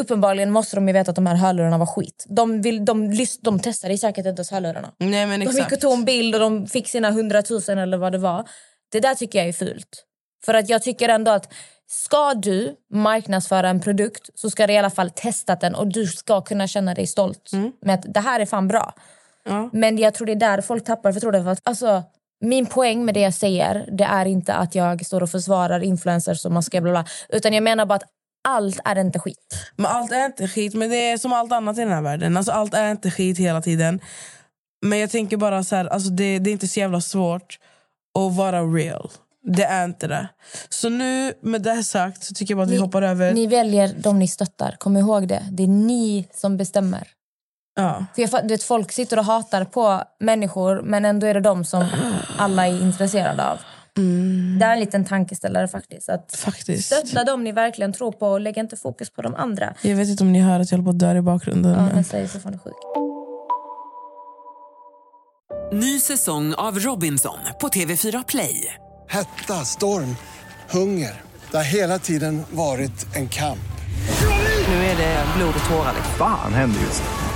uppenbarligen 0.00 0.50
måste 0.50 0.76
de 0.76 0.88
ju 0.88 0.94
veta 0.94 1.10
att 1.10 1.14
de 1.14 1.26
här 1.26 1.34
hörlurarna 1.34 1.78
var 1.78 1.86
skit. 1.86 2.24
De, 2.28 2.62
vill, 2.62 2.84
de, 2.84 3.16
de 3.40 3.60
testade 3.60 3.98
säkert 3.98 4.26
inte 4.26 4.40
ens 4.40 4.50
hörlurarna. 4.50 4.92
Nej 4.98 5.26
men 5.26 5.40
De 5.40 5.46
gick 5.46 5.54
exakt. 5.54 5.72
och 5.72 5.80
tog 5.80 5.92
en 5.92 6.04
bild 6.04 6.34
och 6.34 6.40
de 6.40 6.66
fick 6.66 6.88
sina 6.88 7.10
hundratusen 7.10 7.78
eller 7.78 7.96
vad 7.98 8.12
det 8.12 8.18
var. 8.18 8.48
Det 8.92 9.00
där 9.00 9.14
tycker 9.14 9.38
jag 9.38 9.48
är 9.48 9.52
fult. 9.52 10.04
För 10.44 10.54
att 10.54 10.68
jag 10.68 10.82
tycker 10.82 11.08
ändå 11.08 11.30
att 11.30 11.52
ska 11.88 12.34
du 12.34 12.74
marknadsföra 12.92 13.68
en 13.68 13.80
produkt 13.80 14.30
så 14.34 14.50
ska 14.50 14.66
du 14.66 14.72
i 14.72 14.78
alla 14.78 14.90
fall 14.90 15.10
testa 15.10 15.54
den 15.54 15.74
och 15.74 15.86
du 15.86 16.06
ska 16.06 16.40
kunna 16.40 16.66
känna 16.68 16.94
dig 16.94 17.06
stolt 17.06 17.50
med 17.82 17.94
att 17.94 18.14
det 18.14 18.20
här 18.20 18.40
är 18.40 18.46
fan 18.46 18.68
bra. 18.68 18.94
Ja. 19.46 19.70
Men 19.72 19.98
jag 19.98 20.14
tror 20.14 20.26
det 20.26 20.32
är 20.32 20.36
där 20.36 20.60
folk 20.60 20.84
tappar 20.84 21.12
förtroende. 21.12 21.44
För 21.44 21.50
att, 21.50 21.60
alltså, 21.64 22.02
min 22.40 22.66
poäng 22.66 23.04
med 23.04 23.14
det 23.14 23.20
jag 23.20 23.34
säger 23.34 23.88
det 23.92 24.04
är 24.04 24.26
inte 24.26 24.54
att 24.54 24.74
jag 24.74 25.06
står 25.06 25.22
och 25.22 25.30
försvarar 25.30 25.80
influencers 25.80 26.44
och 26.44 26.52
man 26.52 26.62
ska 26.62 26.80
bla 26.80 26.90
bla. 26.90 27.04
Utan 27.28 27.52
jag 27.52 27.62
menar 27.62 27.86
bara 27.86 27.94
att 27.94 28.10
allt 28.48 28.80
är 28.84 28.98
inte 28.98 29.18
skit. 29.18 29.70
Men 29.76 29.86
allt 29.86 30.12
är 30.12 30.26
inte 30.26 30.48
skit, 30.48 30.74
men 30.74 30.90
det 30.90 31.10
är 31.10 31.18
som 31.18 31.32
allt 31.32 31.52
annat 31.52 31.78
i 31.78 31.80
den 31.80 31.92
här 31.92 32.02
världen. 32.02 32.36
Alltså, 32.36 32.52
allt 32.52 32.74
är 32.74 32.90
inte 32.90 33.10
skit 33.10 33.38
hela 33.38 33.62
tiden. 33.62 34.00
Men 34.86 34.98
jag 34.98 35.10
tänker 35.10 35.36
bara 35.36 35.64
så 35.64 35.76
här, 35.76 35.84
alltså 35.84 36.10
det, 36.10 36.38
det 36.38 36.50
är 36.50 36.52
inte 36.52 36.68
så 36.68 36.80
jävla 36.80 37.00
svårt 37.00 37.58
att 38.18 38.36
vara 38.36 38.62
real. 38.62 39.10
Det 39.42 39.64
är 39.64 39.84
inte 39.84 40.06
det. 40.06 40.28
Så 40.68 40.88
nu 40.88 41.32
med 41.40 41.62
det 41.62 41.72
här 41.72 41.82
sagt 41.82 42.24
så 42.24 42.34
tycker 42.34 42.54
jag 42.54 42.62
att 42.62 42.70
vi 42.70 42.76
hoppar 42.76 43.02
över. 43.02 43.32
Ni 43.32 43.46
väljer 43.46 43.94
de 43.98 44.18
ni 44.18 44.28
stöttar. 44.28 44.76
Kom 44.78 44.96
ihåg 44.96 45.28
det. 45.28 45.42
Det 45.50 45.62
är 45.62 45.68
ni 45.68 46.28
som 46.34 46.56
bestämmer. 46.56 47.08
Ja. 47.76 48.04
För 48.14 48.22
jag, 48.22 48.30
du 48.42 48.48
vet, 48.48 48.62
folk 48.62 48.92
sitter 48.92 49.18
och 49.18 49.24
hatar 49.24 49.64
på 49.64 50.02
människor 50.20 50.82
men 50.82 51.04
ändå 51.04 51.26
är 51.26 51.34
det 51.34 51.40
de 51.40 51.64
som 51.64 51.86
alla 52.38 52.66
är 52.66 52.82
intresserade 52.82 53.50
av. 53.50 53.58
Det 54.58 54.64
är 54.64 54.72
en 54.72 54.80
liten 54.80 55.04
tankeställare 55.04 55.68
faktiskt. 55.68 56.08
Att 56.08 56.36
Faktiskt. 56.36 56.86
Stötta 56.86 57.24
dem 57.24 57.44
ni 57.44 57.52
verkligen 57.52 57.92
tror 57.92 58.12
på 58.12 58.26
och 58.28 58.40
lägg 58.40 58.58
inte 58.58 58.76
fokus 58.76 59.10
på 59.10 59.22
de 59.22 59.34
andra. 59.34 59.74
Jag 59.82 59.96
vet 59.96 60.08
inte 60.08 60.24
om 60.24 60.32
ni 60.32 60.40
hör 60.40 60.60
att 60.60 60.70
jag 60.70 60.78
håller 60.78 60.84
på 60.84 60.90
att 60.90 60.98
dö 60.98 61.16
i 61.18 61.22
bakgrunden. 61.22 61.72
Ja, 61.72 61.94
men- 61.94 62.04
säger 62.04 62.26
så 62.26 62.40
fan 62.40 62.54
är 62.54 62.58
sjuk. 62.58 62.74
Ny 65.72 66.00
säsong 66.00 66.54
av 66.54 66.78
Robinson 66.78 67.38
på 67.60 67.68
TV4 67.68 68.24
Play. 68.28 68.74
Hetta, 69.08 69.54
storm, 69.54 70.16
hunger. 70.70 71.20
Det 71.50 71.56
har 71.56 71.64
hela 71.64 71.98
tiden 71.98 72.42
varit 72.50 73.16
en 73.16 73.28
kamp. 73.28 73.58
Nu 74.68 74.74
är 74.74 74.96
det 74.96 75.24
blod 75.36 75.54
och 75.64 75.70
tårar. 75.70 75.94
Fan 76.18 76.54
händer 76.54 76.80
just 76.80 77.02
nu. 77.02 77.35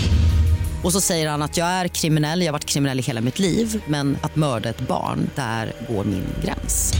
Och 0.83 0.91
så 0.93 1.01
säger 1.01 1.29
han 1.29 1.41
att 1.41 1.57
jag 1.57 1.67
är 1.67 1.87
kriminell, 1.87 2.41
jag 2.41 2.47
har 2.47 2.51
varit 2.51 2.65
kriminell 2.65 2.99
i 2.99 3.01
hela 3.01 3.21
mitt 3.21 3.39
liv 3.39 3.83
men 3.87 4.17
att 4.21 4.35
mörda 4.35 4.69
ett 4.69 4.87
barn, 4.87 5.29
där 5.35 5.73
går 5.89 6.03
min 6.03 6.25
gräns. 6.43 6.93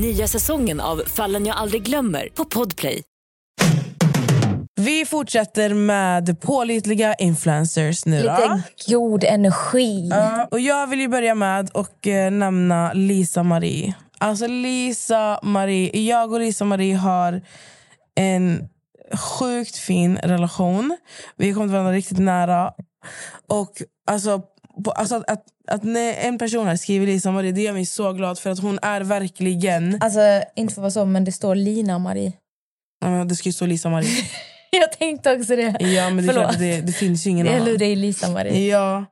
Nya 0.00 0.28
säsongen 0.28 0.80
av 0.80 1.02
Fallen 1.06 1.46
jag 1.46 1.56
aldrig 1.56 1.82
glömmer 1.82 2.28
på 2.34 2.44
Podplay. 2.44 3.02
Vi 4.80 5.04
fortsätter 5.04 5.74
med 5.74 6.40
pålitliga 6.40 7.14
influencers 7.14 8.06
nu. 8.06 8.22
då. 8.22 8.28
Lite 8.30 8.62
god 8.94 9.24
energi. 9.24 10.08
Ja, 10.10 10.48
och 10.50 10.60
jag 10.60 10.86
vill 10.86 11.00
ju 11.00 11.08
börja 11.08 11.34
med 11.34 11.70
att 11.74 12.06
eh, 12.06 12.30
nämna 12.30 12.92
Lisa 12.92 13.42
Marie. 13.42 13.94
Alltså 14.18 14.46
Lisa 14.46 15.40
Marie, 15.42 16.00
jag 16.08 16.32
och 16.32 16.40
Lisa 16.40 16.64
Marie 16.64 16.96
har 16.96 17.42
en 18.14 18.68
sjukt 19.12 19.76
fin 19.76 20.16
relation. 20.16 20.96
Vi 21.36 21.48
har 21.48 21.54
kommit 21.54 21.72
varandra 21.72 21.92
riktigt 21.92 22.18
nära. 22.18 22.72
Och 23.46 23.82
alltså, 24.06 24.42
på, 24.84 24.90
alltså 24.90 25.16
att, 25.16 25.30
att, 25.30 25.44
att 25.68 25.82
när 25.82 26.14
en 26.14 26.38
person 26.38 26.66
här 26.66 26.76
skriver 26.76 27.06
Lisa 27.06 27.30
Marie, 27.30 27.52
det 27.52 27.62
gör 27.62 27.72
mig 27.72 27.86
så 27.86 28.12
glad 28.12 28.38
för 28.38 28.50
att 28.50 28.58
hon 28.58 28.78
är 28.82 29.00
verkligen... 29.00 29.98
Alltså, 30.00 30.20
inte 30.56 30.74
för 30.74 30.80
att 30.80 30.82
vara 30.82 30.90
så, 30.90 31.04
men 31.04 31.24
det 31.24 31.32
står 31.32 31.54
Lina 31.54 31.98
Marie. 31.98 32.32
Ja, 33.00 33.24
det 33.24 33.36
ska 33.36 33.48
ju 33.48 33.52
stå 33.52 33.66
Lisa 33.66 33.88
Marie. 33.88 34.08
Jag 34.70 34.92
tänkte 34.92 35.36
också 35.36 35.56
det. 35.56 35.76
Ja, 35.80 36.10
men 36.10 36.26
det, 36.26 36.32
Förlåt. 36.32 36.58
det, 36.58 36.80
det 36.80 36.92
finns 36.92 37.26
ju 37.26 37.30
ingen 37.30 37.48
annan. 37.48 37.60
eller 37.60 37.78
det 37.78 37.84
är 37.84 37.96
Lisa 37.96 38.30
Marie. 38.30 38.68
Ja, 38.68 39.04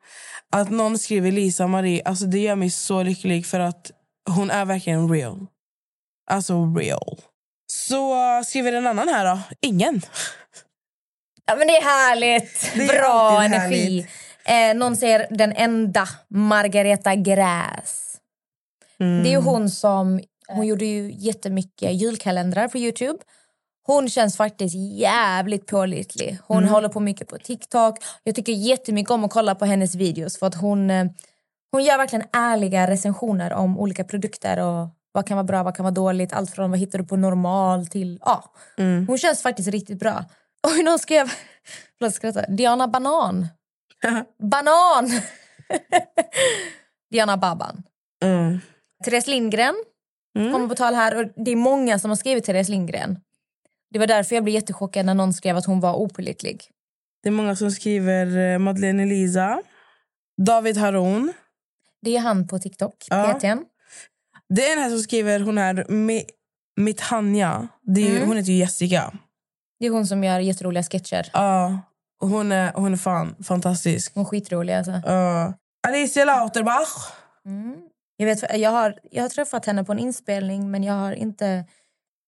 att 0.52 0.70
någon 0.70 0.98
skriver 0.98 1.32
Lisa 1.32 1.66
Marie, 1.66 2.02
alltså 2.04 2.24
det 2.24 2.38
gör 2.38 2.56
mig 2.56 2.70
så 2.70 3.02
lycklig 3.02 3.46
för 3.46 3.60
att 3.60 3.90
hon 4.30 4.50
är 4.50 4.64
verkligen 4.64 5.12
real. 5.12 5.46
Alltså 6.30 6.74
real. 6.76 7.20
Så 7.72 8.14
skriver 8.46 8.72
en 8.72 8.86
annan 8.86 9.08
här 9.08 9.24
då. 9.24 9.40
Ingen. 9.60 10.02
Ja, 11.46 11.56
men 11.56 11.66
det 11.66 11.76
är 11.76 11.82
härligt. 11.82 12.72
Det 12.74 12.82
är 12.84 12.98
Bra 12.98 13.42
energi. 13.42 14.06
Eh, 14.44 14.76
någon 14.76 14.96
säger 14.96 15.26
den 15.30 15.52
enda, 15.52 16.08
Margareta 16.28 17.14
Gräs. 17.14 18.16
Mm. 19.00 19.22
Det 19.22 19.28
är 19.28 19.30
ju 19.30 19.36
hon 19.40 19.70
som... 19.70 20.20
Hon 20.48 20.66
gjorde 20.66 20.84
ju 20.84 21.12
jättemycket 21.18 21.92
julkalendrar 21.92 22.68
på 22.68 22.78
Youtube. 22.78 23.18
Hon 23.86 24.08
känns 24.08 24.36
faktiskt 24.36 24.74
jävligt 24.98 25.66
pålitlig. 25.66 26.38
Hon 26.46 26.58
Mm. 26.58 26.70
håller 26.70 26.88
på 26.88 27.00
mycket 27.00 27.28
på 27.28 27.38
TikTok. 27.38 27.98
Jag 28.22 28.34
tycker 28.34 28.52
jättemycket 28.52 29.10
om 29.10 29.24
att 29.24 29.30
kolla 29.30 29.54
på 29.54 29.64
hennes 29.64 29.94
videos 29.94 30.38
för 30.38 30.46
att 30.46 30.54
hon, 30.54 30.90
eh, 30.90 31.06
hon 31.72 31.84
gör 31.84 31.98
verkligen 31.98 32.26
ärliga 32.32 32.86
recensioner 32.90 33.52
om 33.52 33.78
olika 33.78 34.04
produkter 34.04 34.58
och 34.60 34.88
vad 35.12 35.26
kan 35.26 35.36
vara 35.36 35.44
bra, 35.44 35.62
vad 35.62 35.76
kan 35.76 35.84
vara 35.84 35.94
dåligt. 35.94 36.32
Allt 36.32 36.50
från 36.50 36.70
vad 36.70 36.80
hittar 36.80 36.98
du 36.98 37.04
på 37.04 37.16
normal 37.16 37.86
till... 37.86 38.18
Ja. 38.22 38.44
Mm. 38.78 39.06
Hon 39.08 39.18
känns 39.18 39.42
faktiskt 39.42 39.68
riktigt 39.68 39.98
bra. 39.98 40.24
Oj, 40.64 40.82
någon 40.82 40.98
skrev... 40.98 41.32
Förlåt, 41.98 42.14
skratta. 42.14 42.46
Diana 42.46 42.88
Banan. 42.88 43.46
Banan! 44.52 45.10
Diana 47.10 47.36
Baban. 47.36 47.82
Mm. 48.24 48.58
Therese 49.04 49.26
Lindgren 49.26 49.74
kommer 50.52 50.68
på 50.68 50.74
tal 50.74 50.94
här. 50.94 51.16
Och 51.16 51.32
det 51.44 51.50
är 51.50 51.56
många 51.56 51.98
som 51.98 52.10
har 52.10 52.16
skrivit 52.16 52.44
Therese 52.44 52.68
Lindgren. 52.68 53.18
Det 53.90 53.98
var 53.98 54.06
därför 54.06 54.34
jag 54.34 54.44
blev 54.44 54.54
jättechockad 54.54 55.06
när 55.06 55.14
någon 55.14 55.32
skrev 55.34 55.56
att 55.56 55.66
hon 55.66 55.80
var 55.80 55.94
opålitlig. 55.94 56.62
Det 57.22 57.28
är 57.28 57.32
många 57.32 57.56
som 57.56 57.70
skriver 57.70 58.52
eh, 58.52 58.58
Madeleine 58.58 59.02
Elisa. 59.02 59.62
David 60.46 60.76
Haron. 60.76 61.32
Det 62.02 62.16
är 62.16 62.20
han 62.20 62.48
på 62.48 62.58
TikTok, 62.58 62.94
Ja. 63.10 63.34
PTn. 63.34 63.64
Det 64.48 64.68
är 64.68 64.72
en 64.76 64.82
här 64.82 64.90
som 64.90 64.98
skriver 64.98 65.40
hon 65.40 65.58
är 65.58 65.74
Mi- 65.84 66.28
Mitanja. 66.76 67.68
Det 67.82 68.00
är, 68.00 68.04
ju- 68.10 68.16
Mm. 68.16 68.28
Hon 68.28 68.36
heter 68.36 68.52
ju 68.52 68.58
Jessica. 68.58 69.12
Det 69.84 69.88
är 69.88 69.92
hon 69.92 70.06
som 70.06 70.24
gör 70.24 70.40
jätteroliga 70.40 70.82
sketcher. 70.82 71.30
Ja, 71.32 71.80
hon, 72.20 72.52
är, 72.52 72.72
hon 72.72 72.92
är 72.92 72.96
fan 72.96 73.36
fantastisk. 73.44 74.14
Hon 74.14 74.24
är 74.24 74.28
skitrolig 74.28 74.74
alltså. 74.74 75.02
Ja. 75.06 75.52
Alicia 75.88 76.24
Lauterbach. 76.24 77.12
Mm. 77.46 77.76
Jag, 78.16 78.26
vet, 78.26 78.60
jag, 78.60 78.70
har, 78.70 78.98
jag 79.10 79.22
har 79.22 79.28
träffat 79.28 79.66
henne 79.66 79.84
på 79.84 79.92
en 79.92 79.98
inspelning 79.98 80.70
men 80.70 80.84
jag 80.84 80.94
har 80.94 81.12
inte, 81.12 81.46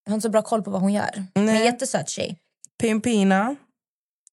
jag 0.05 0.11
har 0.11 0.15
inte 0.15 0.23
så 0.23 0.31
bra 0.31 0.43
koll 0.43 0.63
på 0.63 0.71
vad 0.71 0.81
hon 0.81 0.93
gör. 0.93 1.25
Men 1.35 1.47
Nej. 1.47 1.65
jättesöt 1.65 2.09
tjej. 2.09 2.39
Pimpina. 2.81 3.57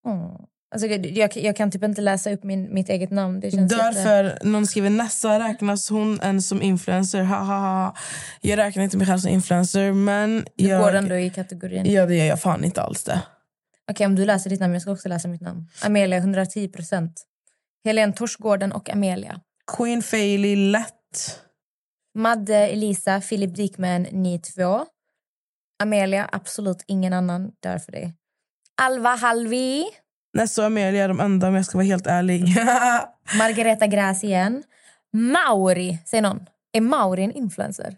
Mm. 0.06 0.32
Alltså, 0.74 0.88
jag, 0.88 1.38
jag 1.38 1.56
kan 1.56 1.72
typ 1.72 1.84
inte 1.84 2.02
läsa 2.02 2.32
upp 2.32 2.44
min, 2.44 2.74
mitt 2.74 2.90
eget 2.90 3.12
namn. 3.12 3.40
Det 3.40 3.52
känns 3.52 3.72
jätte... 3.72 3.86
Därför 3.86 4.46
någon 4.46 4.68
skriver 4.68 4.90
Nessa 4.90 5.40
räknas 5.40 5.90
hon 5.90 6.20
än 6.22 6.42
som 6.42 6.62
influencer. 6.62 7.24
Ha, 7.24 7.38
ha, 7.38 7.60
ha. 7.60 7.96
Jag 8.42 8.58
räknar 8.58 8.84
inte 8.84 8.98
mig 8.98 9.08
själv 9.08 9.20
som 9.20 9.30
influencer 9.32 9.92
men 9.92 10.46
Du 10.56 10.68
jag, 10.68 10.82
går 10.82 10.94
ändå 10.94 11.16
i 11.16 11.30
kategorin. 11.30 11.92
ja, 11.92 12.06
det 12.06 12.16
gör 12.16 12.26
jag 12.26 12.42
fan 12.42 12.64
inte 12.64 12.82
alls 12.82 13.04
det. 13.04 13.22
Okej, 13.92 14.06
om 14.06 14.16
du 14.16 14.26
läser 14.26 14.50
ditt 14.50 14.60
namn, 14.60 14.74
jag 14.74 14.82
ska 14.82 14.92
också 14.92 15.10
läsa 15.10 15.28
mitt 15.28 15.42
namn. 15.42 15.70
Amelia, 15.82 16.18
110 16.18 16.68
procent. 16.68 17.24
Helen 17.86 18.14
Torsgården 18.14 18.72
och 18.72 18.90
Amelia. 18.90 19.40
Queen 19.78 20.02
Faily 20.04 20.56
lätt. 20.56 21.40
Madde, 22.16 22.58
Elisa, 22.58 23.22
Filip 23.22 23.56
Dikmen, 23.56 24.08
ni 24.12 24.40
två. 24.40 24.86
Amelia, 25.84 26.30
absolut 26.32 26.84
ingen 26.88 27.14
annan. 27.14 27.52
Därför 27.60 27.92
det. 27.92 28.12
Alva 28.82 29.10
Halvi. 29.16 29.86
Nessa 30.34 30.62
och 30.62 30.68
Amelia 30.68 31.04
är 31.04 31.08
de 31.08 31.20
enda 31.20 31.48
om 31.48 31.56
jag 31.56 31.66
ska 31.66 31.78
vara 31.78 31.86
helt 31.86 32.08
ärlig. 32.08 32.56
Margareta 33.38 33.88
Gräs 33.88 34.24
igen. 34.24 34.64
Mauri, 35.14 35.98
säger 36.06 36.22
någon. 36.22 36.46
Är 36.74 36.82
Mauri 36.82 37.24
en 37.24 37.32
influencer? 37.32 37.96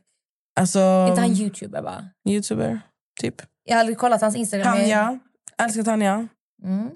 alltså, 0.60 1.06
inte 1.10 1.22
han 1.22 1.32
youtuber 1.32 1.82
bara? 1.82 2.10
youtuber, 2.30 2.80
typ. 3.22 3.36
Jag 3.64 3.76
har 3.76 3.80
aldrig 3.80 3.98
kollat 3.98 4.22
hans 4.22 4.36
Instagram. 4.36 4.74
Tanja. 4.78 5.20
Älskar 5.58 5.84
Tanja. 5.84 6.28
Mm. 6.64 6.90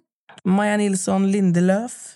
Maja 0.43 0.77
Nilsson 0.77 1.31
Lindelöf. 1.31 2.15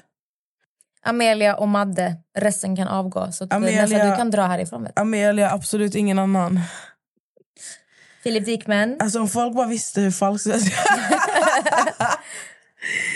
Amelia 1.06 1.56
och 1.56 1.68
Madde. 1.68 2.16
Resten 2.38 2.76
kan 2.76 2.88
avgå. 2.88 3.32
Så 3.32 3.44
att 3.44 3.54
Amelia- 3.54 3.82
nästan 3.82 4.10
du 4.10 4.16
kan 4.16 4.32
dra 4.32 4.42
härifrån. 4.46 4.84
Vet. 4.84 5.00
Amelia, 5.00 5.52
absolut 5.52 5.96
ingen 5.96 6.20
annan. 6.20 6.60
Filip 8.24 8.46
Dikmen. 8.46 8.98
Alltså 9.00 9.20
om 9.20 9.28
folk 9.28 9.56
bara 9.56 9.68
visste 9.68 10.02
hur 10.02 10.12
falskt 10.12 10.46
jag 10.48 10.60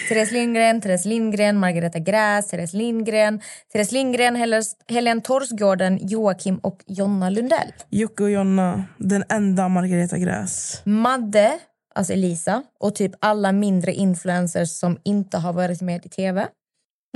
Therese 0.07 0.31
Lindgren, 0.31 0.81
Therese 0.81 1.05
Lindgren, 1.05 1.57
Margareta 1.59 1.99
Gräs, 1.99 2.47
Therese 2.47 2.73
Lindgren, 2.73 3.41
Therese 3.73 3.91
Lindgren, 3.91 4.35
Hel- 4.35 4.61
Helen 4.87 5.21
Torsgården, 5.21 5.99
Joakim 6.01 6.57
och 6.57 6.83
Jonna 6.87 7.29
Lundell. 7.29 7.73
Jocke 7.89 8.23
och 8.23 8.31
Jonna, 8.31 8.85
den 8.97 9.23
enda 9.29 9.67
Margareta 9.69 10.17
Gräs. 10.17 10.81
Madde, 10.85 11.59
alltså 11.95 12.13
Elisa, 12.13 12.63
och 12.79 12.95
typ 12.95 13.11
alla 13.19 13.51
mindre 13.51 13.93
influencers 13.93 14.69
som 14.69 14.97
inte 15.03 15.37
har 15.37 15.53
varit 15.53 15.81
med 15.81 16.05
i 16.05 16.09
tv. 16.09 16.47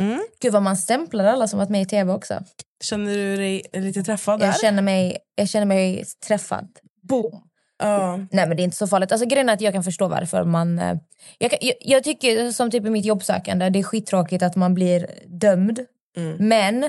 Mm. 0.02 0.20
Gud 0.42 0.54
vad 0.54 0.64
man 0.64 0.78
stämplar 0.78 1.26
alla 1.26 1.48
som 1.48 1.60
varit 1.60 1.70
med 1.70 1.82
i 1.82 1.86
tv 1.86 2.14
också. 2.14 2.44
Känner 2.84 3.18
du 3.18 3.36
dig 3.38 3.62
lite 3.74 4.04
träffad 4.04 4.40
där? 4.40 4.46
Jag 4.46 4.60
känner 4.60 4.82
mig, 4.82 5.18
jag 5.36 5.50
känner 5.50 5.66
mig 5.66 6.06
träffad. 6.28 6.68
Boom. 7.10 7.42
Ja. 7.82 8.18
Nej 8.32 8.48
men 8.48 8.58
det 8.58 8.62
är 8.62 8.64
inte 8.64 8.78
så 8.78 8.88
farligt. 8.88 9.12
Alltså 9.12 9.28
grejen 9.28 9.50
är 9.50 9.54
att 9.54 9.62
jag 9.62 9.74
kan 9.74 9.84
förstå 9.84 10.08
varför 10.08 10.44
man... 10.44 10.80
eh, 10.80 10.98
Jag, 11.38 11.52
kan- 11.52 11.60
jag, 11.62 11.76
jag 11.82 12.04
tycker 12.04 12.52
som 12.52 12.72
typ 12.72 12.86
i 12.86 12.90
mitt 12.90 13.06
jobbsökande, 13.06 13.70
det 13.70 13.80
är 13.80 13.84
skittråkigt 13.84 14.44
att 14.44 14.56
man 14.56 14.74
blir 14.74 15.08
dömd. 15.28 15.80
Mm. 16.18 16.48
Men 16.48 16.82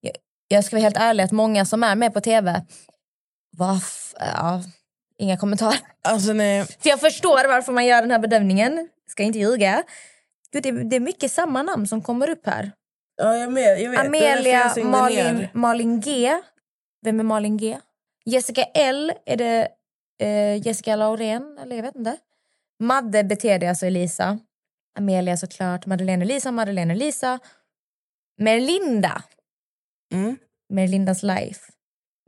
jag, 0.00 0.12
jag 0.48 0.64
ska 0.64 0.76
vara 0.76 0.82
helt 0.82 0.96
ärlig 0.96 1.24
att 1.24 1.32
många 1.32 1.64
som 1.64 1.82
är 1.84 1.94
med 1.94 2.14
på 2.14 2.20
tv, 2.20 2.62
vad 3.56 3.76
f- 3.76 4.14
ja, 4.18 4.62
inga 5.18 5.36
kommentarer. 5.36 5.78
Alltså 6.08 6.32
nej. 6.32 6.64
För 6.64 6.88
jag 6.88 7.00
förstår 7.00 7.48
varför 7.48 7.72
man 7.72 7.86
gör 7.86 8.00
den 8.00 8.10
här 8.10 8.18
bedömningen. 8.18 8.88
Ska 9.08 9.22
inte 9.22 9.38
ljuga. 9.38 9.82
Gud, 10.52 10.62
det, 10.62 10.70
det 10.70 10.96
är 10.96 11.00
mycket 11.00 11.32
samma 11.32 11.62
namn 11.62 11.86
som 11.86 12.02
kommer 12.02 12.30
upp 12.30 12.46
här. 12.46 12.72
Ja, 13.16 13.36
jag, 13.36 13.52
med, 13.52 13.80
jag 13.80 13.90
vet. 13.90 14.00
Amelia 14.00 14.72
Malin. 14.84 15.48
Malin 15.54 16.00
G. 16.00 16.32
Vem 17.04 17.20
är 17.20 17.24
Malin 17.24 17.56
G? 17.56 17.78
Jessica 18.24 18.62
L. 18.74 19.12
Är 19.26 19.36
det 19.36 19.68
eh, 20.20 20.66
Jessica 20.66 20.96
Laurén? 20.96 21.58
Eller 21.62 21.76
jag 21.76 21.82
vet 21.82 21.96
inte. 21.96 22.16
Madde 22.80 23.24
beter 23.24 23.58
dig 23.58 23.68
alltså 23.68 23.86
Elisa. 23.86 24.38
Amelia 24.98 25.36
såklart. 25.36 25.86
Madeleine 25.86 26.24
Elisa, 26.24 26.52
Madeleine 26.52 26.92
Elisa. 26.92 27.38
Merlinda. 28.38 29.22
Mm. 30.12 30.36
Merlindas 30.72 31.22
life. 31.22 31.60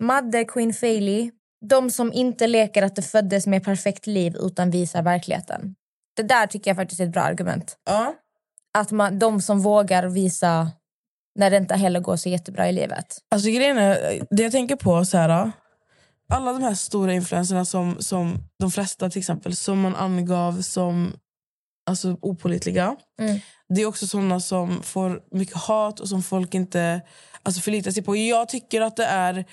Madde 0.02 0.44
Queen 0.44 0.72
Failey. 0.72 1.30
De 1.68 1.90
som 1.90 2.12
inte 2.12 2.46
leker 2.46 2.82
att 2.82 2.96
det 2.96 3.02
föddes 3.02 3.46
med 3.46 3.64
perfekt 3.64 4.06
liv 4.06 4.36
utan 4.36 4.70
visar 4.70 5.02
verkligheten. 5.02 5.74
Det 6.16 6.22
där 6.22 6.46
tycker 6.46 6.70
jag 6.70 6.76
faktiskt 6.76 7.00
är 7.00 7.04
ett 7.04 7.12
bra 7.12 7.22
argument. 7.22 7.78
Ja. 7.84 8.14
Att 8.78 8.90
man, 8.90 9.18
de 9.18 9.40
som 9.40 9.60
vågar 9.60 10.08
visa 10.08 10.70
när 11.34 11.50
det 11.50 11.56
inte 11.56 11.74
heller 11.74 12.00
går 12.00 12.16
så 12.16 12.28
jättebra 12.28 12.68
i 12.68 12.72
livet. 12.72 13.18
Alltså 13.30 13.48
grejen 13.48 13.78
är, 13.78 14.26
det 14.30 14.42
jag 14.42 14.52
tänker 14.52 14.76
på 14.76 15.04
så 15.04 15.18
här. 15.18 15.52
Alla 16.28 16.52
de 16.52 16.62
här 16.62 16.74
stora 16.74 17.12
influenserna 17.14 17.64
som, 17.64 17.96
som 17.98 18.38
de 18.58 18.70
flesta 18.70 19.10
till 19.10 19.18
exempel 19.18 19.56
som 19.56 19.80
man 19.80 19.96
angav 19.96 20.62
som 20.62 21.12
alltså, 21.86 22.16
opålitliga. 22.22 22.96
Mm. 23.20 23.40
Det 23.68 23.82
är 23.82 23.86
också 23.86 24.06
såna 24.06 24.40
som 24.40 24.82
får 24.82 25.20
mycket 25.30 25.56
hat 25.56 26.00
och 26.00 26.08
som 26.08 26.22
folk 26.22 26.54
inte 26.54 27.00
alltså, 27.42 27.60
förlitar 27.60 27.90
sig 27.90 28.02
på. 28.02 28.16
Jag 28.16 28.48
tycker 28.48 28.80
att 28.80 28.96
det 28.96 29.04
är 29.04 29.44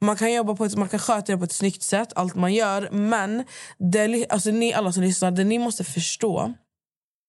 man 0.00 0.16
kan 0.16 0.32
jobba 0.32 0.56
på 0.56 0.64
ett, 0.64 0.76
man 0.76 0.88
kan 0.88 1.00
sköta 1.00 1.32
det 1.32 1.38
på 1.38 1.44
ett 1.44 1.52
snyggt 1.52 1.82
sätt, 1.82 2.12
allt 2.14 2.34
man 2.34 2.54
gör. 2.54 2.88
Men 2.90 3.44
det, 3.78 4.26
alltså, 4.28 4.50
ni 4.50 4.72
alla 4.72 4.92
som 4.92 5.02
lyssnar, 5.02 5.30
det 5.30 5.44
ni 5.44 5.58
måste 5.58 5.84
förstå 5.84 6.54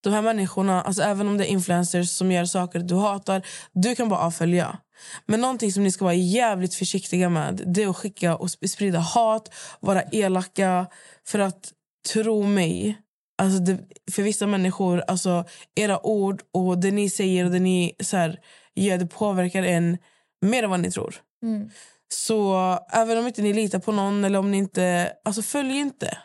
de 0.04 0.14
här 0.14 0.22
människorna, 0.22 0.82
alltså 0.82 1.02
även 1.02 1.28
om 1.28 1.38
det 1.38 1.46
är 1.46 1.50
influencers 1.50 2.10
som 2.10 2.32
gör 2.32 2.46
saker 2.46 2.80
du 2.80 2.96
hatar, 2.96 3.48
du 3.72 3.96
kan 3.96 4.10
bara 4.10 4.20
avfölja. 4.20 4.78
Men 5.26 5.42
någonting 5.42 5.72
som 5.72 5.84
ni 5.84 5.92
ska 5.92 6.06
vara 6.06 6.14
jävligt 6.14 6.76
försiktiga 6.76 7.30
med 7.30 7.62
det 7.66 7.84
är 7.84 7.90
att 7.90 7.98
skicka 7.98 8.36
och 8.36 8.48
sp- 8.48 8.68
sprida 8.68 9.00
hat, 9.00 9.54
vara 9.80 10.02
elaka. 10.02 10.88
För 11.28 11.40
att, 11.40 11.74
tro 12.14 12.44
mig, 12.44 12.98
alltså 13.42 13.60
det, 13.60 13.80
för 14.12 14.24
vissa 14.24 14.48
människor, 14.48 15.04
alltså 15.08 15.46
era 15.76 16.06
ord 16.06 16.42
och 16.54 16.78
det 16.78 16.92
ni 16.92 17.10
säger 17.10 17.46
och 17.46 17.52
det 17.52 17.60
ni 17.60 17.96
så 18.04 18.18
här, 18.18 18.40
gör, 18.76 18.98
det 18.98 19.06
påverkar 19.06 19.64
en 19.64 19.98
mer 20.42 20.64
än 20.64 20.70
vad 20.70 20.80
ni 20.80 20.92
tror. 20.92 21.16
Mm. 21.44 21.70
Så 22.14 22.80
även 22.92 23.18
om 23.18 23.28
inte 23.28 23.42
ni 23.42 23.54
litar 23.54 23.80
på 23.80 23.92
någon 23.92 24.24
eller 24.24 24.40
om 24.40 24.52
ni 24.52 24.58
inte... 24.58 25.14
Alltså 25.26 25.42
följ 25.42 25.78
inte. 25.78 26.18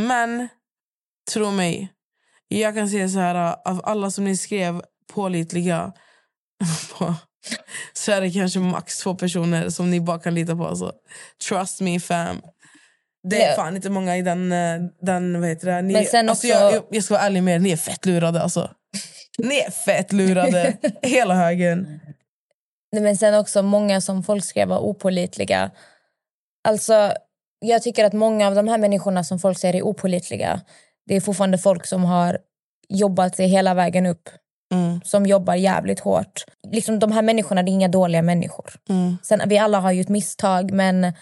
Men 0.00 0.48
tro 1.32 1.50
mig, 1.50 1.92
jag 2.48 2.74
kan 2.74 2.88
säga 2.88 3.08
så 3.08 3.18
här 3.18 3.56
av 3.68 3.80
alla 3.84 4.10
som 4.10 4.24
ni 4.24 4.36
skrev 4.36 4.82
pålitliga 5.12 5.92
på, 6.98 7.14
så 7.92 8.12
är 8.12 8.20
det 8.20 8.30
kanske 8.30 8.58
max 8.58 8.98
två 8.98 9.14
personer 9.14 9.68
som 9.68 9.90
ni 9.90 10.00
bara 10.00 10.18
kan 10.18 10.34
lita 10.34 10.56
på. 10.56 10.66
Alltså. 10.66 10.92
Trust 11.48 11.80
me 11.80 12.00
fam. 12.00 12.40
Det 13.28 13.42
är 13.42 13.56
fan 13.56 13.76
inte 13.76 13.90
många 13.90 14.16
i 14.16 14.22
den... 14.22 14.52
eh, 14.52 14.80
den 15.02 15.40
vad 15.40 15.48
heter 15.48 15.66
det? 15.66 15.82
Ni, 15.82 15.92
Men 15.92 16.04
sen 16.04 16.28
alltså 16.28 16.46
också- 16.48 16.58
jag, 16.60 16.74
jag, 16.74 16.82
jag 16.90 17.04
ska 17.04 17.14
vara 17.14 17.22
ärlig 17.24 17.42
med 17.42 17.54
er, 17.54 17.58
ni 17.58 17.70
är 17.70 17.76
fett 17.76 18.06
lurade. 18.06 18.42
Alltså. 18.42 18.70
Ni 19.38 19.58
är 19.58 19.70
fett 19.70 20.12
lurade, 20.12 20.76
hela 21.02 21.34
högen. 21.34 22.00
Men 22.96 23.16
sen 23.16 23.34
också 23.34 23.62
många 23.62 24.00
som 24.00 24.22
folk 24.22 24.44
skrev 24.44 24.68
var 24.68 24.78
opålitliga. 24.78 25.70
Alltså, 26.68 27.12
jag 27.58 27.82
tycker 27.82 28.04
att 28.04 28.12
många 28.12 28.46
av 28.46 28.54
de 28.54 28.68
här 28.68 28.78
människorna 28.78 29.24
som 29.24 29.38
folk 29.38 29.58
säger 29.58 29.74
är 29.74 29.82
opålitliga, 29.82 30.60
det 31.06 31.14
är 31.14 31.20
fortfarande 31.20 31.58
folk 31.58 31.86
som 31.86 32.04
har 32.04 32.38
jobbat 32.88 33.36
sig 33.36 33.48
hela 33.48 33.74
vägen 33.74 34.06
upp. 34.06 34.28
Mm. 34.74 35.00
Som 35.04 35.26
jobbar 35.26 35.54
jävligt 35.54 36.00
hårt. 36.00 36.44
Liksom, 36.72 36.98
de 36.98 37.12
här 37.12 37.22
människorna 37.22 37.62
det 37.62 37.70
är 37.70 37.72
inga 37.72 37.88
dåliga 37.88 38.22
människor. 38.22 38.72
Mm. 38.88 39.16
Sen, 39.22 39.42
vi 39.46 39.58
alla 39.58 39.80
har 39.80 39.92
gjort 39.92 40.08
misstag, 40.08 40.70
men 40.70 41.12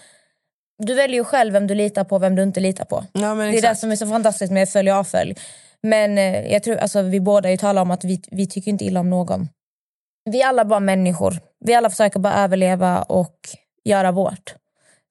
du 0.78 0.94
väljer 0.94 1.16
ju 1.16 1.24
själv 1.24 1.52
vem 1.52 1.66
du 1.66 1.74
litar 1.74 2.04
på 2.04 2.16
och 2.16 2.22
vem 2.22 2.36
du 2.36 2.42
inte 2.42 2.60
litar 2.60 2.84
på. 2.84 3.04
Ja, 3.12 3.34
Det 3.34 3.58
är 3.58 3.62
det 3.62 3.76
som 3.76 3.92
är 3.92 3.96
så 3.96 4.06
fantastiskt 4.06 4.52
med 4.52 4.68
följ 4.68 4.92
och 4.92 4.98
avfölj. 4.98 5.34
Men 5.82 6.18
eh, 6.18 6.52
jag 6.52 6.62
tror, 6.62 6.76
alltså, 6.76 7.02
vi 7.02 7.20
båda 7.20 7.50
ju 7.50 7.56
talar 7.56 7.82
om 7.82 7.90
att 7.90 8.04
vi, 8.04 8.22
vi 8.30 8.46
tycker 8.46 8.70
inte 8.70 8.84
illa 8.84 9.00
om 9.00 9.10
någon. 9.10 9.48
Vi 10.30 10.42
är 10.42 10.46
alla 10.46 10.64
bara 10.64 10.80
människor. 10.80 11.40
Vi 11.64 11.74
alla 11.74 11.90
försöker 11.90 12.20
bara 12.20 12.34
överleva 12.34 13.02
och 13.02 13.36
göra 13.84 14.12
vårt. 14.12 14.54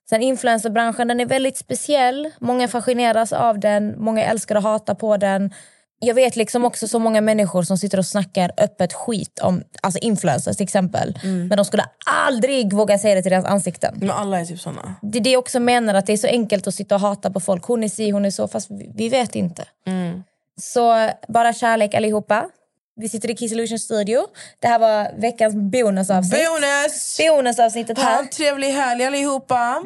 Sen 0.09 0.21
influencerbranschen 0.21 1.07
den 1.07 1.19
är 1.19 1.25
väldigt 1.25 1.57
speciell. 1.57 2.29
Många 2.39 2.67
fascineras 2.67 3.33
av 3.33 3.59
den, 3.59 4.03
många 4.03 4.25
älskar 4.25 4.55
och 4.55 4.63
hatar 4.63 4.95
på 4.95 5.17
den. 5.17 5.53
Jag 5.99 6.15
vet 6.15 6.35
liksom 6.35 6.65
också 6.65 6.87
så 6.87 6.99
många 6.99 7.21
människor 7.21 7.63
som 7.63 7.77
sitter 7.77 7.97
och 7.97 8.05
snackar 8.05 8.51
öppet 8.57 8.93
skit 8.93 9.39
om 9.39 9.63
alltså 9.81 9.99
influencers 9.99 10.57
till 10.57 10.63
exempel. 10.63 11.19
Men 11.23 11.57
de 11.57 11.65
skulle 11.65 11.83
aldrig 12.27 12.73
våga 12.73 12.97
säga 12.97 13.15
det 13.15 13.21
till 13.21 13.31
deras 13.31 13.45
ansikten. 13.45 13.95
Men 13.99 14.11
alla 14.11 14.39
är 14.39 14.45
typ 14.45 14.59
såna. 14.59 14.95
Det 15.01 15.17
är 15.17 15.23
det 15.23 15.31
jag 15.31 15.39
också 15.39 15.59
menar, 15.59 15.93
att 15.93 16.05
det 16.05 16.13
är 16.13 16.17
så 16.17 16.27
enkelt 16.27 16.67
att 16.67 16.75
sitta 16.75 16.95
och 16.95 17.01
hata 17.01 17.29
på 17.31 17.39
folk. 17.39 17.63
Hon 17.63 17.83
är 17.83 17.87
si, 17.89 18.09
hon 18.11 18.25
är 18.25 18.31
så, 18.31 18.47
fast 18.47 18.71
vi, 18.71 18.91
vi 18.95 19.09
vet 19.09 19.35
inte. 19.35 19.65
Så 20.61 21.09
bara 21.27 21.53
kärlek 21.53 21.93
allihopa. 21.93 22.49
Vi 22.95 23.09
sitter 23.09 23.31
i 23.31 23.35
Kiss 23.35 23.51
Illusion 23.51 23.79
studio. 23.79 24.21
Det 24.59 24.67
här 24.67 24.79
var 24.79 25.21
veckans 25.21 25.55
bonusavsnitt. 25.55 26.45
Bonus! 26.47 27.17
Bonusavsnittet 27.29 27.97
Ha 27.97 28.03
här. 28.05 28.19
en 28.19 28.29
trevlig 28.29 28.67
helg 28.71 29.05
allihopa. 29.05 29.83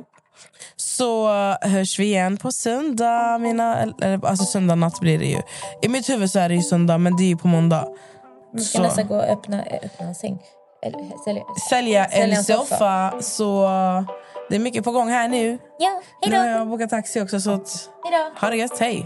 Så 0.76 1.28
hörs 1.62 2.00
vi 2.00 2.04
igen 2.06 2.38
på 2.38 2.52
söndag. 2.52 3.38
Mina, 3.42 3.82
eller, 3.82 4.26
alltså 4.26 4.46
söndag 4.46 4.76
natt 4.76 5.00
blir 5.00 5.20
det 5.20 5.26
ju. 5.26 5.42
I 5.82 5.88
mitt 5.88 6.10
huvud 6.10 6.32
så 6.32 6.40
är 6.40 6.50
det 6.50 6.56
ju 6.56 6.62
söndag, 6.62 6.98
men 6.98 7.18
det 7.18 7.24
är 7.24 7.28
ju 7.28 7.38
på 7.38 7.48
måndag. 7.48 7.88
Vi 8.54 8.62
ska 8.64 8.78
Så. 8.78 8.84
nästan 8.84 9.08
gå 9.08 9.16
och 9.16 9.24
öppna, 9.24 9.66
eh, 9.66 9.80
öppna 9.84 10.06
en 10.08 10.16
säng. 10.16 10.40
Eller, 10.86 11.24
sälja. 11.26 11.44
Sälja 11.70 12.06
Sälja 12.10 12.26
en 12.26 12.34
en 12.34 12.44
soffa. 12.44 12.66
soffa. 12.66 13.22
Så 13.22 13.68
det 14.50 14.56
är 14.56 14.60
mycket 14.60 14.84
på 14.84 14.92
gång 14.92 15.10
här 15.10 15.28
nu. 15.28 15.58
Ja, 15.80 16.02
Nu 16.26 16.38
har 16.38 16.44
hejdå! 16.44 16.58
jag 16.60 16.68
bokat 16.70 16.90
taxi 16.90 17.22
också. 17.22 17.40
Så 17.40 17.52
att, 17.52 17.90
hejdå. 18.04 18.40
ha 18.42 18.50
det 18.50 18.56
gött, 18.58 18.80
hej! 18.80 19.06